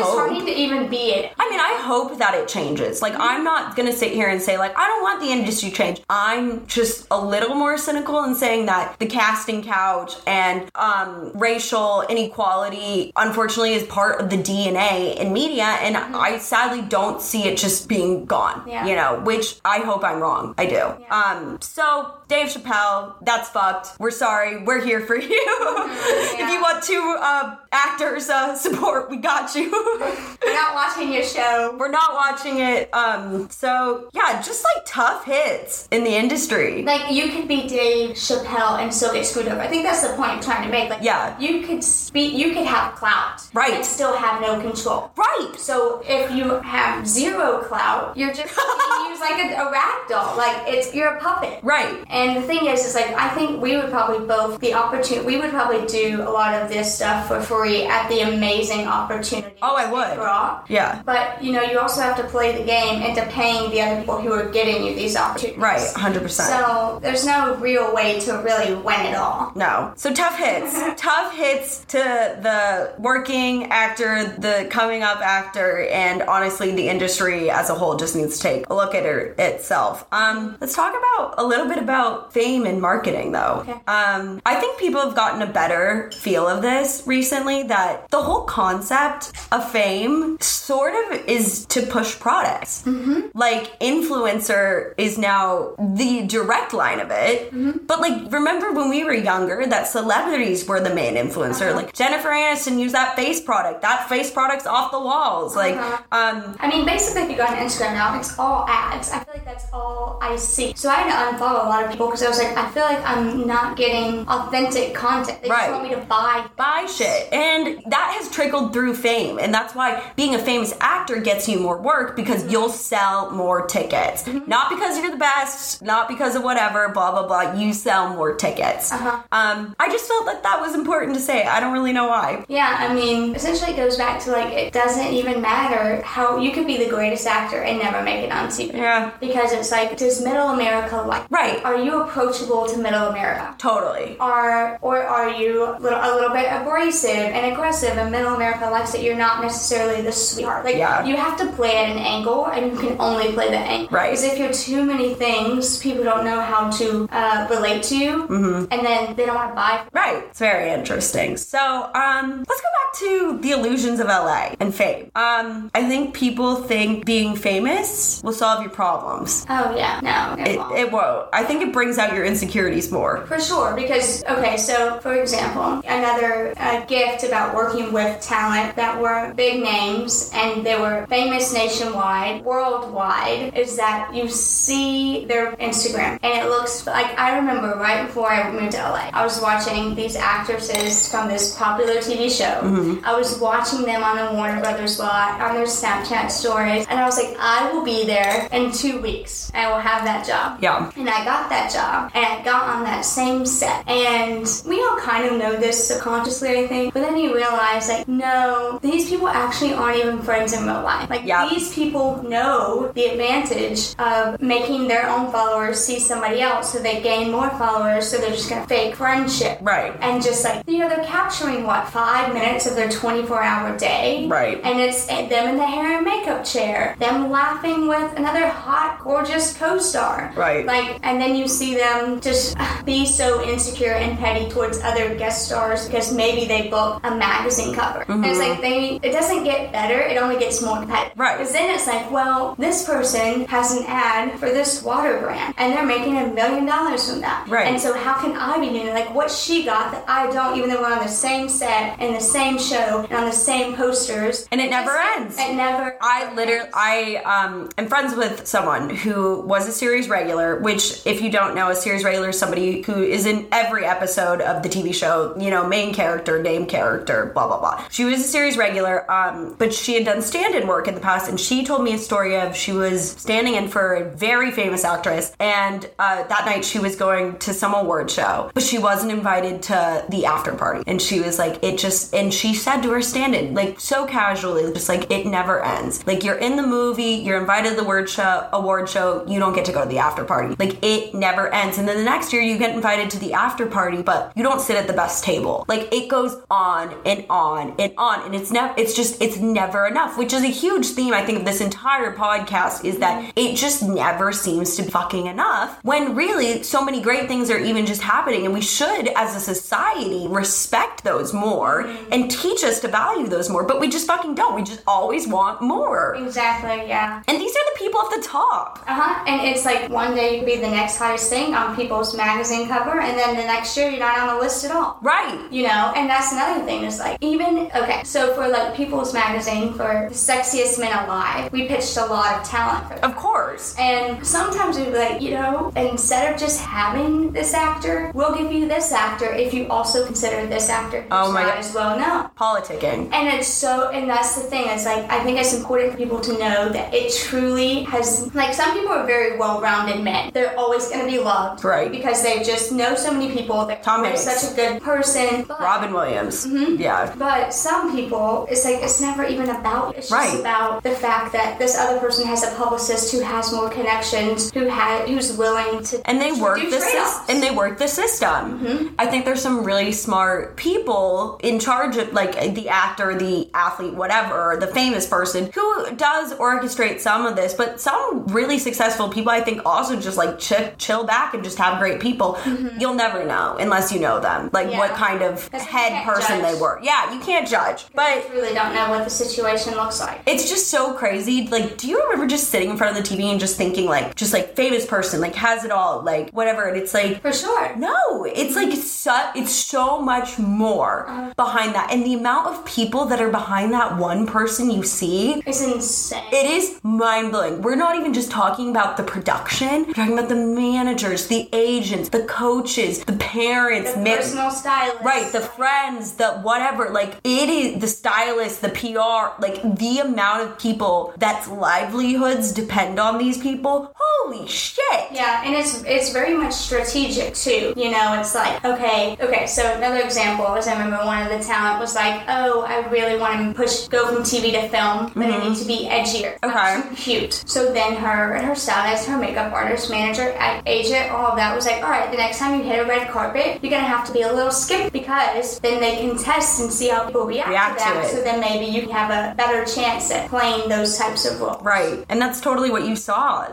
[0.49, 1.31] To even be it.
[1.39, 3.01] I mean, I hope that it changes.
[3.01, 5.75] Like, I'm not gonna sit here and say, like, I don't want the industry to
[5.75, 6.01] change.
[6.09, 12.03] I'm just a little more cynical in saying that the casting couch and um, racial
[12.09, 17.57] inequality, unfortunately, is part of the DNA in media, and I sadly don't see it
[17.57, 18.63] just being gone.
[18.67, 18.85] Yeah.
[18.85, 20.55] You know, which I hope I'm wrong.
[20.57, 20.95] I do.
[21.09, 23.99] Um, so Dave Chappelle, that's fucked.
[23.99, 24.63] We're sorry.
[24.63, 25.29] We're here for you.
[25.29, 29.69] if you want to uh, actors uh, support, we got you.
[30.41, 31.75] We're not watching your show.
[31.77, 32.93] We're not watching it.
[32.93, 36.83] Um, so yeah, just like tough hits in the industry.
[36.83, 39.59] Like you could be Dave Chappelle and still get screwed over.
[39.59, 40.89] I think that's the point I'm trying to make.
[40.89, 41.37] Like Yeah.
[41.39, 43.73] you could speak, you could have clout, Right.
[43.73, 45.11] and still have no control.
[45.15, 45.53] Right.
[45.57, 50.35] So if you have zero clout, you're just being used like a, a rag doll.
[50.37, 51.59] Like it's you're a puppet.
[51.63, 52.03] Right.
[52.09, 55.25] And the thing is, is like I think we would probably both the opportunity.
[55.25, 59.55] We would probably do a lot of this stuff for free at the amazing opportunity.
[59.61, 60.15] Oh, I would.
[60.15, 60.65] Brought.
[60.69, 61.01] Yeah.
[61.05, 64.21] But you know, you also have to play the game into paying the other people
[64.21, 65.59] who are getting you these opportunities.
[65.59, 65.79] Right.
[65.79, 66.29] 100%.
[66.29, 69.51] So there's no real way to really win it all.
[69.55, 69.93] No.
[69.95, 70.79] So tough hits.
[71.01, 77.69] tough hits to the working actor, the coming up actor, and honestly, the industry as
[77.69, 80.07] a whole just needs to take a look at it itself.
[80.11, 83.59] Um, let's talk about a little bit about fame and marketing, though.
[83.61, 83.79] Okay.
[83.87, 87.48] Um, I think people have gotten a better feel of this recently.
[87.49, 92.83] That the whole concept of fame sort of is to push products.
[92.85, 93.19] Mm-hmm.
[93.33, 97.51] Like influencer is now the direct line of it.
[97.51, 97.85] Mm-hmm.
[97.87, 101.67] But like, remember when we were younger that celebrities were the main influencer?
[101.69, 101.75] Uh-huh.
[101.75, 103.81] Like Jennifer Aniston used that face product.
[103.81, 105.55] That face product's off the walls.
[105.55, 105.97] Like, Uh-huh.
[106.11, 109.11] um, I mean, basically, if you go on Instagram now, it's all ads.
[109.11, 110.73] I feel like that's all I see.
[110.75, 112.83] So I had to unfollow a lot of people because I was like, I feel
[112.83, 115.41] like I'm not getting authentic content.
[115.41, 115.67] They Right.
[115.67, 116.45] just want me to buy.
[116.55, 117.29] buy shit.
[117.39, 119.39] And that has trickled through fame.
[119.39, 122.51] And that's why being a famous actor gets you more work because Mm-hmm.
[122.51, 124.25] you'll sell more tickets.
[124.27, 127.53] Not because you're the best, not because of whatever, blah, blah, blah.
[127.53, 128.91] You sell more tickets.
[128.91, 129.21] Uh-huh.
[129.31, 131.43] Um, I just felt that that was important to say.
[131.45, 132.45] I don't really know why.
[132.47, 136.51] Yeah, I mean, essentially, it goes back to like it doesn't even matter how you
[136.51, 138.73] could be the greatest actor and never make it on TV.
[138.73, 139.11] Yeah.
[139.19, 141.29] Because it's like, does Middle America like?
[141.29, 141.63] Right.
[141.65, 143.53] Are you approachable to Middle America?
[143.57, 144.17] Totally.
[144.19, 148.91] Are or are you little, a little bit abrasive and aggressive and middle America likes
[148.91, 150.65] that you're not necessarily the sweetheart.
[150.65, 151.05] Like Yeah.
[151.05, 153.89] you have to play at an angle and you can only play the angle.
[153.89, 154.11] Right.
[154.11, 158.09] Because if you're too many things, people don't know how to uh, relate to you
[158.27, 158.65] Mm-hmm.
[158.71, 160.23] and then they don't want to buy Right.
[160.29, 161.37] It's very interesting.
[161.37, 161.59] So,
[161.93, 165.11] um, let's go back to the illusions of LA and fame.
[165.15, 169.45] Um, I think people think being famous will solve your problems.
[169.49, 170.77] Oh yeah, no, it, It, won't.
[170.77, 171.29] it won't.
[171.33, 173.25] I think it brings out your insecurities more.
[173.27, 178.99] For sure, because okay, so for example, another uh, gift about working with talent that
[178.99, 186.19] were big names and they were famous nationwide, worldwide, is that you see their Instagram
[186.23, 189.95] and it looks like I remember right before I moved to LA, I was watching
[189.95, 192.61] these actresses from this popular TV show.
[192.61, 193.05] Mm-hmm.
[193.05, 197.05] I was watching them on the Warner Brothers lot on their Snapchat stories, and I
[197.05, 199.51] was like, I will be there in two weeks.
[199.53, 200.61] I will have that job.
[200.61, 200.91] Yeah.
[200.95, 203.87] And I got that job and I got on that same set.
[203.87, 206.93] And we all kind of know this subconsciously, I think.
[206.93, 211.09] But then you realize, like, no, these people actually aren't even friends in real life.
[211.09, 211.47] Like, Yeah.
[211.49, 217.01] these people know the advantage of making their own followers see somebody else so they
[217.01, 219.57] gain more followers, so they're just gonna fake friendship.
[219.61, 219.93] Right.
[220.01, 224.27] And just like, you know, they're capturing what, five minutes of their 24 hour day?
[224.27, 224.59] Right.
[224.63, 229.57] And it's them in the hair and makeup chair, them laughing with another hot, gorgeous
[229.57, 230.31] co star.
[230.35, 230.65] Right.
[230.65, 235.47] Like, and then you see them just be so insecure and petty towards other guest
[235.47, 238.05] stars because maybe they booked a magazine cover.
[238.07, 241.17] And it's like, they, it doesn't get better, it only gets more competitive.
[241.17, 241.37] Right.
[241.37, 245.73] Because then it's like, well, this person has an ad for this water brand and
[245.73, 247.47] they're making a million dollars from that.
[247.47, 247.67] Right.
[247.67, 248.89] And so how can I be doing?
[248.89, 252.15] Like, what she got that I don't, even though we're on the same set and
[252.15, 254.47] the same show and on the same posters.
[254.51, 255.37] And it never ends.
[255.37, 255.97] It never.
[256.01, 260.59] I literally, I um, am friends with someone who was a series regular.
[260.59, 264.41] Which, if you don't know, a series regular is somebody who is in every episode
[264.41, 265.35] of the TV show.
[265.37, 267.87] You know, main character, name character, blah blah blah.
[267.89, 271.29] She was a series regular, um, but she had done stand-in work in the past,
[271.29, 274.83] and she told me a story of she was standing in for a very famous
[274.83, 279.11] actress, and uh, that night she was going to some award show, but she wasn't
[279.11, 282.89] invited to the after party, and she was like, it just, and she said to
[282.91, 286.05] her stand-in, like so casually, just like it never ends.
[286.07, 289.53] Like you're in the movie, you're invited to the word show, award show, you don't
[289.53, 290.55] get to go to the after party.
[290.59, 291.77] Like it never ends.
[291.77, 294.61] And then the next year you get invited to the after party, but you don't
[294.61, 295.65] sit at the best table.
[295.67, 296.68] Like it goes on
[297.05, 300.17] and on and on, and it's never, it's just, it's never enough.
[300.17, 303.83] Which is a huge theme I think of this entire podcast is that it just
[303.83, 305.79] never seems to be fucking enough.
[305.83, 309.39] When really so many great things are even just happening, and we should, as a
[309.39, 313.63] society, respect those more and teach us to value those more.
[313.63, 314.55] But we just fucking don't.
[314.55, 316.15] We just always want more.
[316.15, 317.23] Exactly, yeah.
[317.27, 318.83] And these are the people at the top.
[318.87, 319.23] Uh huh.
[319.27, 322.67] And it's like one day you could be the next highest thing on people's magazine
[322.67, 324.97] cover, and then the next year you're not on the list at all.
[325.01, 325.47] Right.
[325.51, 326.83] You know, and that's another thing.
[326.83, 328.03] Is like even okay.
[328.03, 332.43] So for like People's Magazine for the sexiest men alive, we pitched a lot of
[332.47, 333.09] talent for them.
[333.11, 333.75] Of course.
[333.77, 338.51] And sometimes we'd be like, you know, instead of just having this actor, we'll give
[338.51, 341.59] you this actor if you also consider this actor who's Oh my not God.
[341.59, 342.29] as well known.
[342.37, 343.11] Politicking.
[343.13, 344.63] And it's so, and that's the thing.
[344.67, 348.33] It's like I think it's important for people to know that it truly has.
[348.33, 350.31] Like some people are very well-rounded men.
[350.33, 351.91] They're always going to be loved, Right.
[351.91, 353.65] Because they just know so many people.
[353.65, 354.21] That Tom Hanks.
[354.23, 355.45] such a good person.
[355.59, 356.45] Robin Williams.
[356.49, 356.81] Mm-hmm.
[356.81, 357.13] Yeah.
[357.17, 359.95] But some people, it's like it's never even about.
[359.95, 360.39] It's just Right.
[360.39, 364.65] about the fact that this other person has a publicist who has more connections, who
[364.65, 366.99] had, who's willing to and they to work the system.
[366.99, 367.31] Mm-hmm.
[367.31, 372.11] and they work the system i think there's some really smart people in charge of
[372.13, 377.53] like the actor the athlete whatever the famous person who does orchestrate some of this
[377.53, 381.57] but some really successful people i think also just like chill, chill back and just
[381.57, 382.37] have great people
[382.79, 384.73] you'll never know unless you know them like Mm-hmm.
[384.73, 384.79] Yeah.
[384.79, 386.79] what kind of That's why you head person than they were.
[386.83, 387.85] Yeah, you can't judge.
[387.93, 390.21] But You really don't know what the situation looks like.
[390.25, 391.47] it's just so crazy.
[391.47, 394.15] Like, do you remember just sitting in front of the TV and just thinking, like,
[394.15, 396.63] just like famous person, like has it all, like whatever?
[396.63, 397.75] And it's like, For sure.
[397.75, 401.33] no, it's like so, it's so much more uh-huh.
[401.35, 405.41] behind that, and the amount of people that are behind that one person you see.
[405.45, 406.23] It's insane.
[406.31, 407.61] It is mind blowing.
[407.61, 409.85] We're not even just talking about the production.
[409.87, 415.03] We're talking about the managers, the agents, the coaches, the parents, the ma- personal stylist.
[415.03, 416.89] Right, the friends, the whatever.
[416.89, 422.99] Like it is the stylist, the PR, like the amount of people that's livelihoods depend
[422.99, 423.93] on these people.
[423.97, 425.11] Holy shit.
[425.11, 427.73] Yeah, and it's it's very much strategic too.
[427.75, 429.47] You know, it's like okay, okay.
[429.47, 433.19] So another example is I remember one of the talent was like, oh, I really
[433.19, 436.49] want to push go from TV to film, but I need to be edgier, Mm-hmm.
[436.89, 436.95] Okay.
[436.95, 437.33] cute.
[437.45, 441.65] So then her and her stylist, her makeup artist, manager, agent, all of that was
[441.65, 444.13] like, all right, the next time you hit a red carpet, you're gonna have to
[444.13, 447.79] be a little skimp because then they can test and see how people react, React
[447.79, 448.05] to to that.
[448.05, 448.09] it.
[448.15, 451.61] So then maybe you can have a better chance at playing those types of roles.
[451.63, 452.05] Right.
[452.09, 453.45] And that's totally what you saw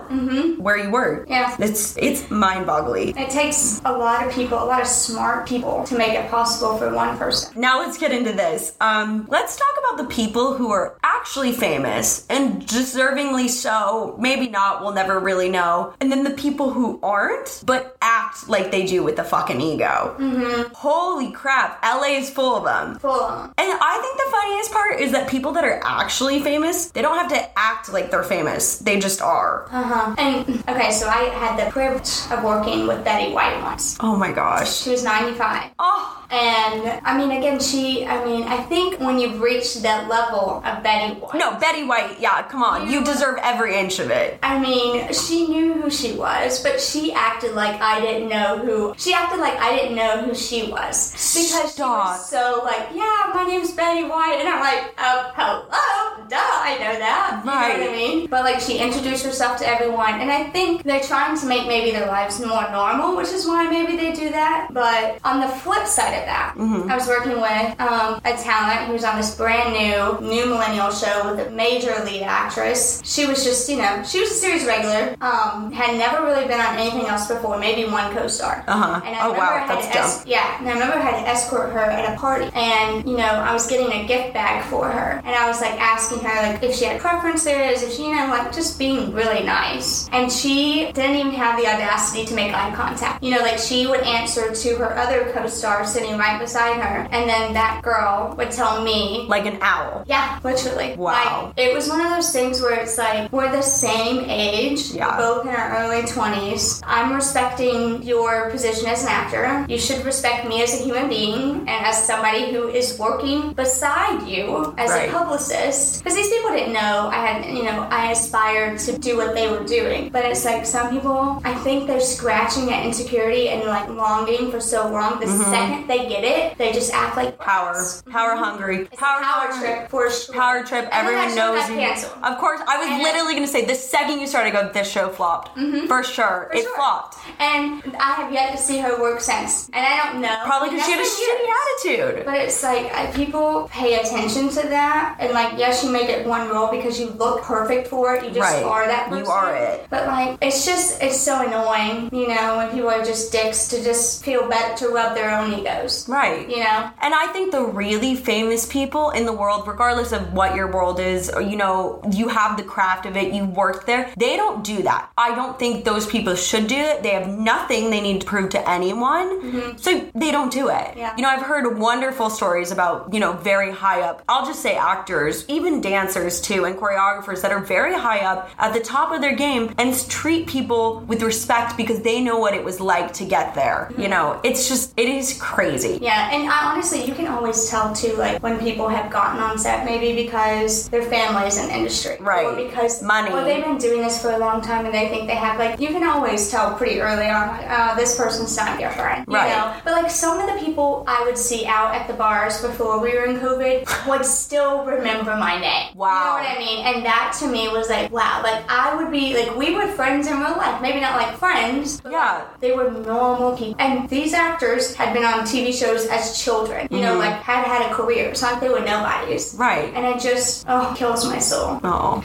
[0.58, 1.24] where you were.
[1.28, 1.56] Yeah.
[1.58, 3.16] It's it's mind boggling.
[3.16, 6.76] It takes a lot of people, a lot of smart people to make it possible
[6.78, 7.58] for one person.
[7.60, 8.74] Now let's get into this.
[8.80, 14.16] Um, let's talk about the people who are actually famous and deservingly so.
[14.18, 15.94] Maybe not, we'll never really know.
[16.00, 20.16] And then the people who aren't, but act like they do with the fucking ego.
[20.18, 20.72] Mm-hmm.
[20.74, 22.98] Holy crap, LA is full of them.
[22.98, 23.52] Full on.
[23.58, 27.16] And I think the funniest part is that people that are actually famous, they don't
[27.16, 28.78] have to act like they're famous.
[28.78, 29.66] They just are.
[29.70, 30.14] Uh huh.
[30.18, 33.96] And okay, so I had the privilege of working with Betty White once.
[34.00, 34.72] Oh my gosh.
[34.82, 35.70] She was 95.
[35.78, 40.62] Oh, And I mean, again, she, I mean, I think when you've reached that level
[40.64, 41.34] of Betty White.
[41.38, 42.90] no, Betty White, yeah, come on.
[42.90, 44.38] You deserve every inch of it.
[44.42, 48.94] I mean, she knew who she was, but she acted like I didn't know who.
[48.96, 53.32] She acted like I didn't know who she was because she was so like, yeah,
[53.34, 57.42] my name's Betty White, and I'm like, oh, hello, duh, I know that.
[57.44, 57.72] Right.
[57.72, 58.26] You know what I mean?
[58.26, 61.92] But like, she introduced herself to everyone, and I think they're trying to make maybe
[61.92, 64.68] their lives more normal, which is why maybe they do that.
[64.72, 66.90] But on the flip side of that, Mm-hmm.
[66.90, 71.30] I was working with um, a talent who's on this brand new new millennial show
[71.34, 73.02] with a major lead actress.
[73.04, 75.14] She was just, you know, she was a series regular.
[75.20, 78.64] Um, had never really been on anything else before, maybe one co-star.
[78.66, 79.00] Uh-huh.
[79.04, 80.24] And I Oh, remember wow, I had that's to es- dumb.
[80.28, 83.24] yeah, and I remember I had to escort her at a party, and you know,
[83.26, 86.62] I was getting a gift bag for her, and I was like asking her like
[86.62, 90.90] if she had preferences, if she, you know, like just being really nice, and she
[90.92, 93.22] didn't even have the audacity to make eye contact.
[93.22, 97.28] You know, like she would answer to her other co-star sitting right beside her, and
[97.28, 100.04] then that girl would tell me Like an owl.
[100.06, 100.94] yeah, literally.
[100.96, 101.52] Wow.
[101.56, 104.90] Like, it was one of those things where it's like, we're the same age.
[104.92, 105.16] Yeah.
[105.16, 106.82] Both in our early 20s.
[106.86, 109.66] I'm respecting your position as an actor.
[109.68, 114.26] You should respect me as a human being and as somebody who is working beside
[114.28, 115.08] you as Right.
[115.08, 116.02] a publicist.
[116.02, 119.48] Because these people didn't know I had, you know, I aspired to do what they
[119.50, 120.10] were doing.
[120.10, 124.60] But it's like some people, I think they're scratching at insecurity and like longing for
[124.60, 125.18] so long.
[125.20, 125.50] The mm-hmm.
[125.50, 127.42] second they get it, they just act like Mm-hmm.
[127.42, 127.84] Power.
[128.10, 128.82] Power hungry.
[128.92, 130.34] It's a power trip for sure.
[130.34, 130.88] Power trip.
[130.92, 131.76] Everyone knows you.
[131.76, 132.12] canceled.
[132.22, 134.90] Of course, I was And literally going to say the second you started, go, this
[134.90, 135.56] show flopped.
[135.88, 136.50] For sure.
[136.54, 136.74] it sure.
[136.76, 137.16] flopped.
[137.38, 139.68] And I have yet to see her work since.
[139.72, 140.36] And I don't know.
[140.44, 142.24] Probably because she had a shitty attitude.
[142.26, 146.26] But it's like I, people pay attention to that, and like yes, you may get
[146.26, 148.24] one role because you look perfect for it.
[148.24, 148.62] You just Right.
[148.64, 149.86] are that You are it.
[149.90, 153.82] But like it's just it's so annoying, you know, when people are just dicks to
[153.82, 155.85] just feel better to rub their own egos.
[156.08, 156.48] Right.
[156.48, 156.90] You know.
[157.00, 161.00] And I think the really famous people in the world, regardless of what your world
[161.00, 164.64] is, or you know, you have the craft of it, you worked there, they don't
[164.64, 165.10] do that.
[165.16, 167.02] I don't think those people should do it.
[167.02, 169.78] They have nothing they need to prove to anyone.
[169.78, 170.72] So they don't do it.
[170.72, 170.98] Mm-hmm.
[170.98, 171.16] Yeah.
[171.16, 174.76] You know, I've heard wonderful stories about, you know, very high up, I'll just say
[174.76, 179.20] actors, even dancers too, and choreographers that are very high up at the top of
[179.20, 183.24] their game and treat people with respect because they know what it was like to
[183.24, 183.92] get there.
[183.98, 185.75] You know, it's just, it is crazy.
[185.84, 189.58] Yeah, and I, honestly, you can always tell too, like when people have gotten on
[189.58, 192.46] set, maybe because their family is in industry, Right.
[192.46, 193.30] Or because Money.
[193.30, 195.78] Well, they've been doing this for a long time and they think they have like
[195.80, 199.34] you can always tell pretty early on, like, oh, this person's not your friend, you
[199.34, 199.48] Right.
[199.50, 199.74] know.
[199.84, 203.14] But like some of the people I would see out at the bars before we
[203.14, 205.88] were in COVID would still remember my name.
[205.94, 206.38] Wow.
[206.38, 206.86] You know what I mean?
[206.86, 210.26] And that to me was like, wow, like I would be like we were friends
[210.26, 212.42] in real life, maybe not like friends, but Yeah.
[212.60, 213.76] they were normal people.
[213.78, 216.88] And these actors had been on TV TV shows as children.
[216.90, 218.28] You know, like had had a career.
[218.28, 219.52] It's not like they were nobodies.
[219.52, 219.62] Mm-hmm.
[219.62, 219.94] Right.
[219.94, 221.80] And it just oh kills my soul.
[221.84, 222.22] Oh.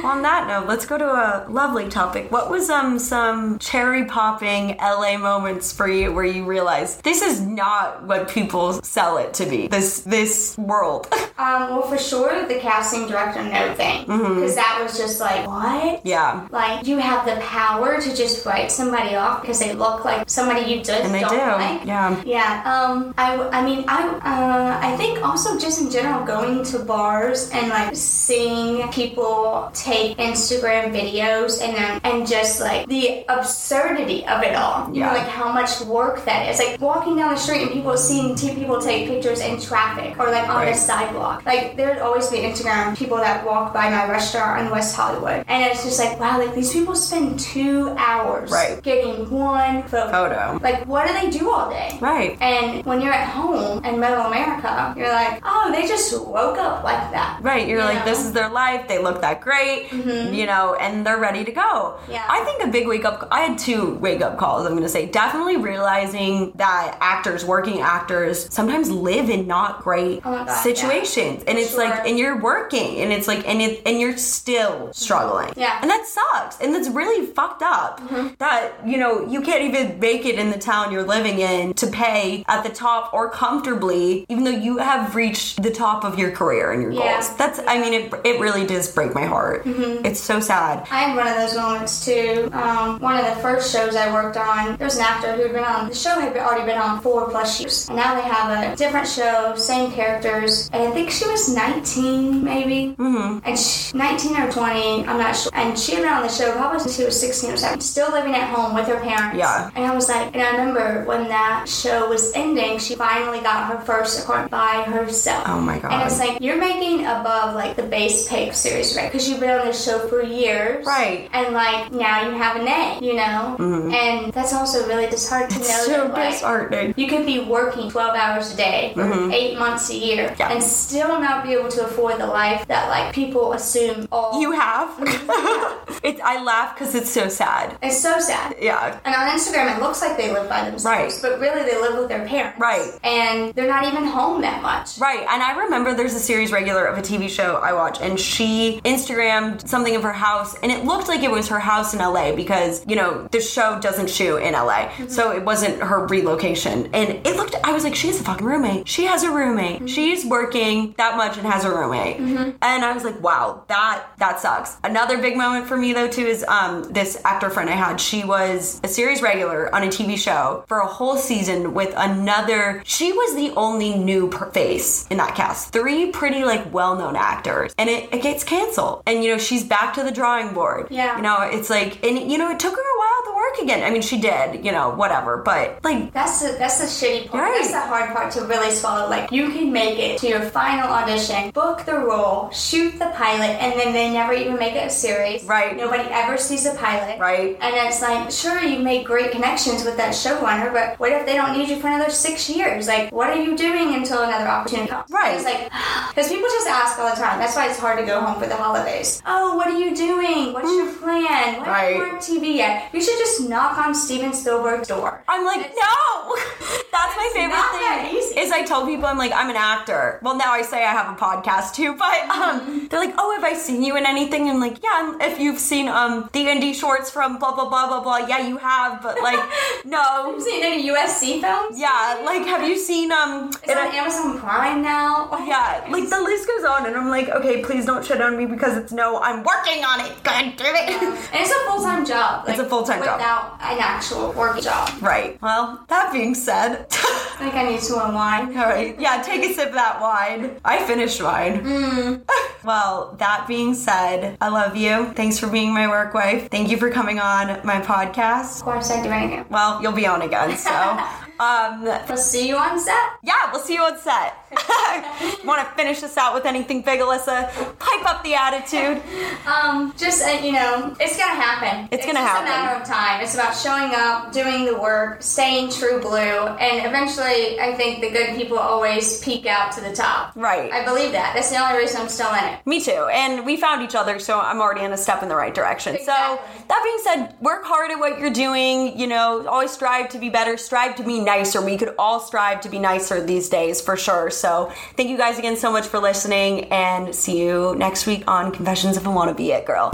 [0.04, 2.30] on that note, let's go to a lovely topic.
[2.30, 7.40] What was um some cherry popping LA moments for you where you realized this is
[7.40, 9.68] not what people sell it to be?
[9.68, 11.08] This this world.
[11.38, 15.64] Um, well, for sure, the casting director note thing, because that was just like what.
[15.82, 16.06] Mm-hmm.
[16.06, 16.46] yeah.
[16.52, 20.70] Like you have the power to just write somebody off because they look like somebody
[20.70, 21.38] you just And they don't do.
[21.38, 21.84] like.
[21.84, 22.22] Yeah.
[22.24, 22.62] Yeah.
[22.64, 22.71] Um.
[23.16, 23.48] I.
[23.52, 23.84] I mean.
[23.88, 24.08] I.
[24.08, 24.78] Uh.
[24.82, 30.92] I think also just in general going to bars and like seeing people take Instagram
[30.92, 34.88] videos and then and just like the absurdity of it all.
[34.92, 35.06] You Yeah.
[35.12, 36.58] know, like how much work that is.
[36.58, 40.30] Like walking down the street and people seeing two people take pictures in traffic or
[40.30, 40.74] like on Right.
[40.74, 41.42] a sidewalk.
[41.46, 45.58] Like there'd always be Instagram people that walk by my restaurant in West Hollywood, and
[45.64, 48.82] it's just like wow, like these people spend two hours Right.
[48.82, 50.10] getting one photo.
[50.18, 50.58] Photo.
[50.62, 51.98] Like what do they do all day?
[52.00, 52.36] Right.
[52.40, 56.84] And when you're at home in middle America, you're like, oh, they just woke up
[56.84, 57.38] like that.
[57.42, 58.04] Right, you're You like, know?
[58.04, 58.88] this is their life.
[58.88, 61.60] They look that great, you know, and they're ready to go.
[62.02, 62.12] Mm-hmm.
[62.12, 62.26] Yeah.
[62.28, 63.28] I think a big wake up.
[63.30, 64.66] I had two wake up calls.
[64.66, 70.20] I'm going to say definitely realizing that actors, working actors, sometimes live in not great
[70.24, 74.00] Oh God, situations, and it's like, and you're working, and it's like, and it, and
[74.00, 75.52] you're still struggling.
[75.56, 75.78] Yeah.
[75.82, 78.00] and that sucks, and that's really fucked up.
[78.00, 78.34] Mm-hmm.
[78.38, 81.86] That you know you can't even make it in the town you're living in to
[81.86, 86.30] pay at the top or comfortably, even though you have reached the top of your
[86.30, 87.12] career and your Yeah.
[87.14, 87.36] goals.
[87.36, 89.64] That's, I mean, it, it really does break my heart.
[89.64, 90.04] Mm-hmm.
[90.06, 90.86] It's so sad.
[90.90, 92.48] I had one of those moments too.
[92.52, 95.52] Um, one of the first shows I worked on, there was an actor who had
[95.52, 97.88] been on, the show had already been on four plus years.
[97.88, 100.68] And now they have a different show, same characters.
[100.72, 102.94] And I think she was 19 maybe.
[102.96, 103.38] Mm-hmm.
[103.44, 105.50] And she, 19 or 20, I'm not sure.
[105.54, 108.10] And she had been on the show probably since she was 16 or 17, still
[108.12, 109.36] living at home with her parents.
[109.38, 109.70] Yeah.
[109.74, 113.66] And I was like, and I remember when that show was ending, she finally got
[113.72, 115.44] her first apartment by herself.
[115.46, 115.92] Oh my God.
[115.92, 119.10] And it's like, you're making above like the base pay series, right?
[119.10, 120.84] Because you've been on this show for years.
[120.86, 121.28] Right.
[121.32, 123.56] And like now you have a name, you know?
[123.92, 125.62] And that's also really disheartening Mm-hmm.
[125.86, 126.94] so that like disheartening.
[126.96, 130.40] you could be working 12 hours a day for eight months a year Mm-hmm.
[130.40, 130.52] Yeah.
[130.52, 134.40] and still not be able to afford the life that like people assume all.
[134.40, 134.88] You have?
[136.04, 137.76] it, I laugh because it's so sad.
[137.82, 138.56] it's so sad.
[138.60, 138.98] Yeah.
[139.04, 141.12] And on Instagram, it looks like they live by themselves, Right.
[141.22, 142.58] but really they live with their parents.
[142.58, 142.92] Right.
[143.02, 144.98] And they're not even home that much.
[144.98, 148.18] Right, and I remember there's a series regular of a TV show I watch, and
[148.18, 152.00] she Instagrammed something of her house, and it looked like it was her house in
[152.00, 155.08] LA because you know the show doesn't shoot in LA, mm-hmm.
[155.08, 156.88] so it wasn't her relocation.
[156.94, 158.88] And it looked, I was like, she has a fucking roommate.
[158.88, 159.76] She has a roommate.
[159.76, 159.86] Mm-hmm.
[159.86, 162.18] She's working that much and has a roommate.
[162.18, 162.50] Mm-hmm.
[162.62, 164.76] And I was like, wow, that that sucks.
[164.84, 168.00] Another big moment for me though too is um this actor friend I had.
[168.00, 172.82] She was a series regular on a TV show for a whole season with another.
[172.84, 175.72] She was the only new per- face in that cast.
[175.72, 179.02] Three pretty like well-known actors, and it, it gets canceled.
[179.06, 180.88] And you know she's back to the drawing board.
[180.90, 181.16] Yeah.
[181.16, 183.82] You know it's like, and you know it took her a while to work again.
[183.82, 184.64] I mean she did.
[184.64, 187.42] You know whatever, but like That's the that's the shitty part.
[187.44, 187.58] Right.
[187.60, 189.08] That's the hard part to really swallow.
[189.08, 193.52] Like you can make it to your final audition, book the role, shoot the pilot,
[193.62, 195.44] and then they never even make it a series.
[195.44, 195.76] Right.
[195.76, 197.18] Nobody ever sees a pilot.
[197.18, 197.56] Right.
[197.60, 201.34] And it's like, sure, you make great connections with that showrunner, but what if they
[201.34, 202.88] don't need you for another six years?
[202.88, 205.10] Like, what are you doing until another opportunity comes?
[205.10, 205.34] Right.
[205.36, 205.70] It's like,
[206.08, 207.38] because people just ask all the time.
[207.38, 209.22] That's why it's hard to go home for the holidays.
[209.26, 210.52] Oh, what are you doing?
[210.52, 211.60] What's your plan?
[211.60, 211.96] Why Right.
[211.96, 212.90] aren't you on TV yet?
[212.92, 215.22] You should just knock on Steven Spielberg's door.
[215.28, 216.36] I'm like, It's- no.
[216.92, 218.16] That's my favorite that thing.
[218.18, 218.38] easy.
[218.38, 220.20] Is I tell people I'm like I'm an actor.
[220.22, 223.44] Well, now I say I have a podcast too, but um, they're like, oh, have
[223.44, 224.48] I seen you in anything?
[224.50, 225.00] I'm like, yeah.
[225.00, 228.46] um, If you've seen um the indie shorts from blah blah blah blah blah, yeah,
[228.46, 229.02] you have.
[229.02, 229.40] But like,
[229.84, 230.02] no.
[230.02, 231.78] Have you seen any USC films?
[231.80, 231.88] Yeah,
[232.24, 233.50] like, have you seen um?
[233.62, 235.28] It's on a- Amazon Prime now.
[235.46, 238.46] yeah, like the list goes on, and I'm like, okay, please don't shit on me
[238.46, 240.12] because it's no, I'm working on it.
[240.22, 241.02] God damn it.
[241.32, 242.48] And it's a full time job.
[242.48, 243.18] It's a full-time job.
[243.18, 244.90] Without an actual work job.
[245.02, 245.40] right.
[245.42, 246.86] Well, that being said.
[246.90, 248.56] I think I need to unwind.
[248.56, 248.98] All right.
[249.00, 250.60] Yeah, take a sip of that wine.
[250.64, 251.60] I finished wine.
[251.64, 252.22] Mm.
[252.64, 255.12] well, that being said, I love you.
[255.14, 256.48] Thanks for being my work wife.
[256.50, 258.58] Thank you for coming on my podcast.
[258.58, 259.44] Of course, I do anything.
[259.50, 260.70] Well, you'll be on again, so.
[261.42, 262.96] Um, We'll see you on set.
[263.22, 264.36] yeah, we'll see you on set.
[265.44, 267.48] Want to finish this out with anything big, Alyssa?
[267.78, 269.02] Pipe up the attitude.
[269.46, 271.88] Um, just uh, you know, it's gonna happen.
[271.90, 272.46] It's gonna just happen.
[272.46, 273.22] a matter of time.
[273.22, 278.10] It's about showing up, doing the work, staying true blue, and eventually, I think the
[278.10, 280.32] good people always peak out to the top.
[280.36, 280.70] Right.
[280.70, 281.34] I believe that.
[281.34, 282.66] That's the only reason I'm still in it.
[282.66, 283.08] Me too.
[283.12, 285.96] And we found each other, so I'm already in a step in the right direction.
[285.96, 286.38] Exactly.
[286.38, 288.98] So, that being said, work hard at what you're doing.
[288.98, 291.62] You know, always strive to be better, strive to be nicer.
[291.62, 294.30] We could all strive to be nicer these days for sure.
[294.30, 298.52] So thank you guys again so much for listening and see you next week on
[298.52, 299.90] Confessions of a Wanna Be It Girl.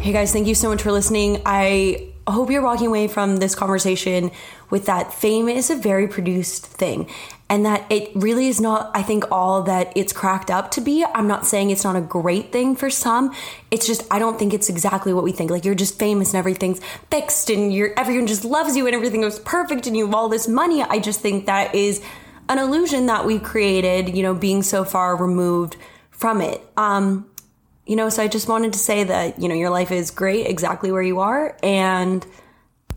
[0.00, 1.42] Hey guys, thank you so much for listening.
[1.46, 4.30] I hope you're walking away from this conversation
[4.70, 7.08] with that fame is a very produced thing
[7.48, 11.04] and that it really is not, I think, all that it's cracked up to be.
[11.04, 13.34] I'm not saying it's not a great thing for some.
[13.72, 15.50] It's just, I don't think it's exactly what we think.
[15.50, 19.22] Like, you're just famous and everything's fixed and you're, everyone just loves you and everything
[19.22, 20.82] goes perfect and you have all this money.
[20.82, 22.00] I just think that is
[22.48, 25.76] an illusion that we've created, you know, being so far removed
[26.10, 26.60] from it.
[26.76, 27.29] Um,
[27.86, 30.46] you know, so I just wanted to say that, you know, your life is great
[30.46, 31.56] exactly where you are.
[31.62, 32.24] And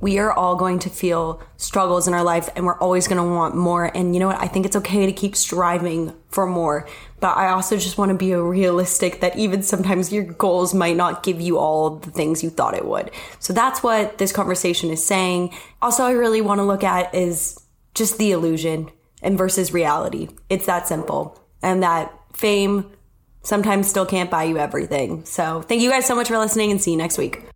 [0.03, 3.23] we are all going to feel struggles in our life and we're always going to
[3.23, 3.85] want more.
[3.85, 4.41] And you know what?
[4.41, 6.89] I think it's okay to keep striving for more.
[7.21, 11.23] But I also just want to be realistic that even sometimes your goals might not
[11.23, 13.11] give you all the things you thought it would.
[13.39, 15.55] So that's what this conversation is saying.
[15.81, 17.57] Also, I really want to look at is
[17.95, 20.27] just the illusion and versus reality.
[20.49, 21.39] It's that simple.
[21.61, 22.91] And that fame,
[23.43, 25.23] sometimes still can't buy you everything.
[25.25, 27.52] So thank you guys so much for listening and see you next week.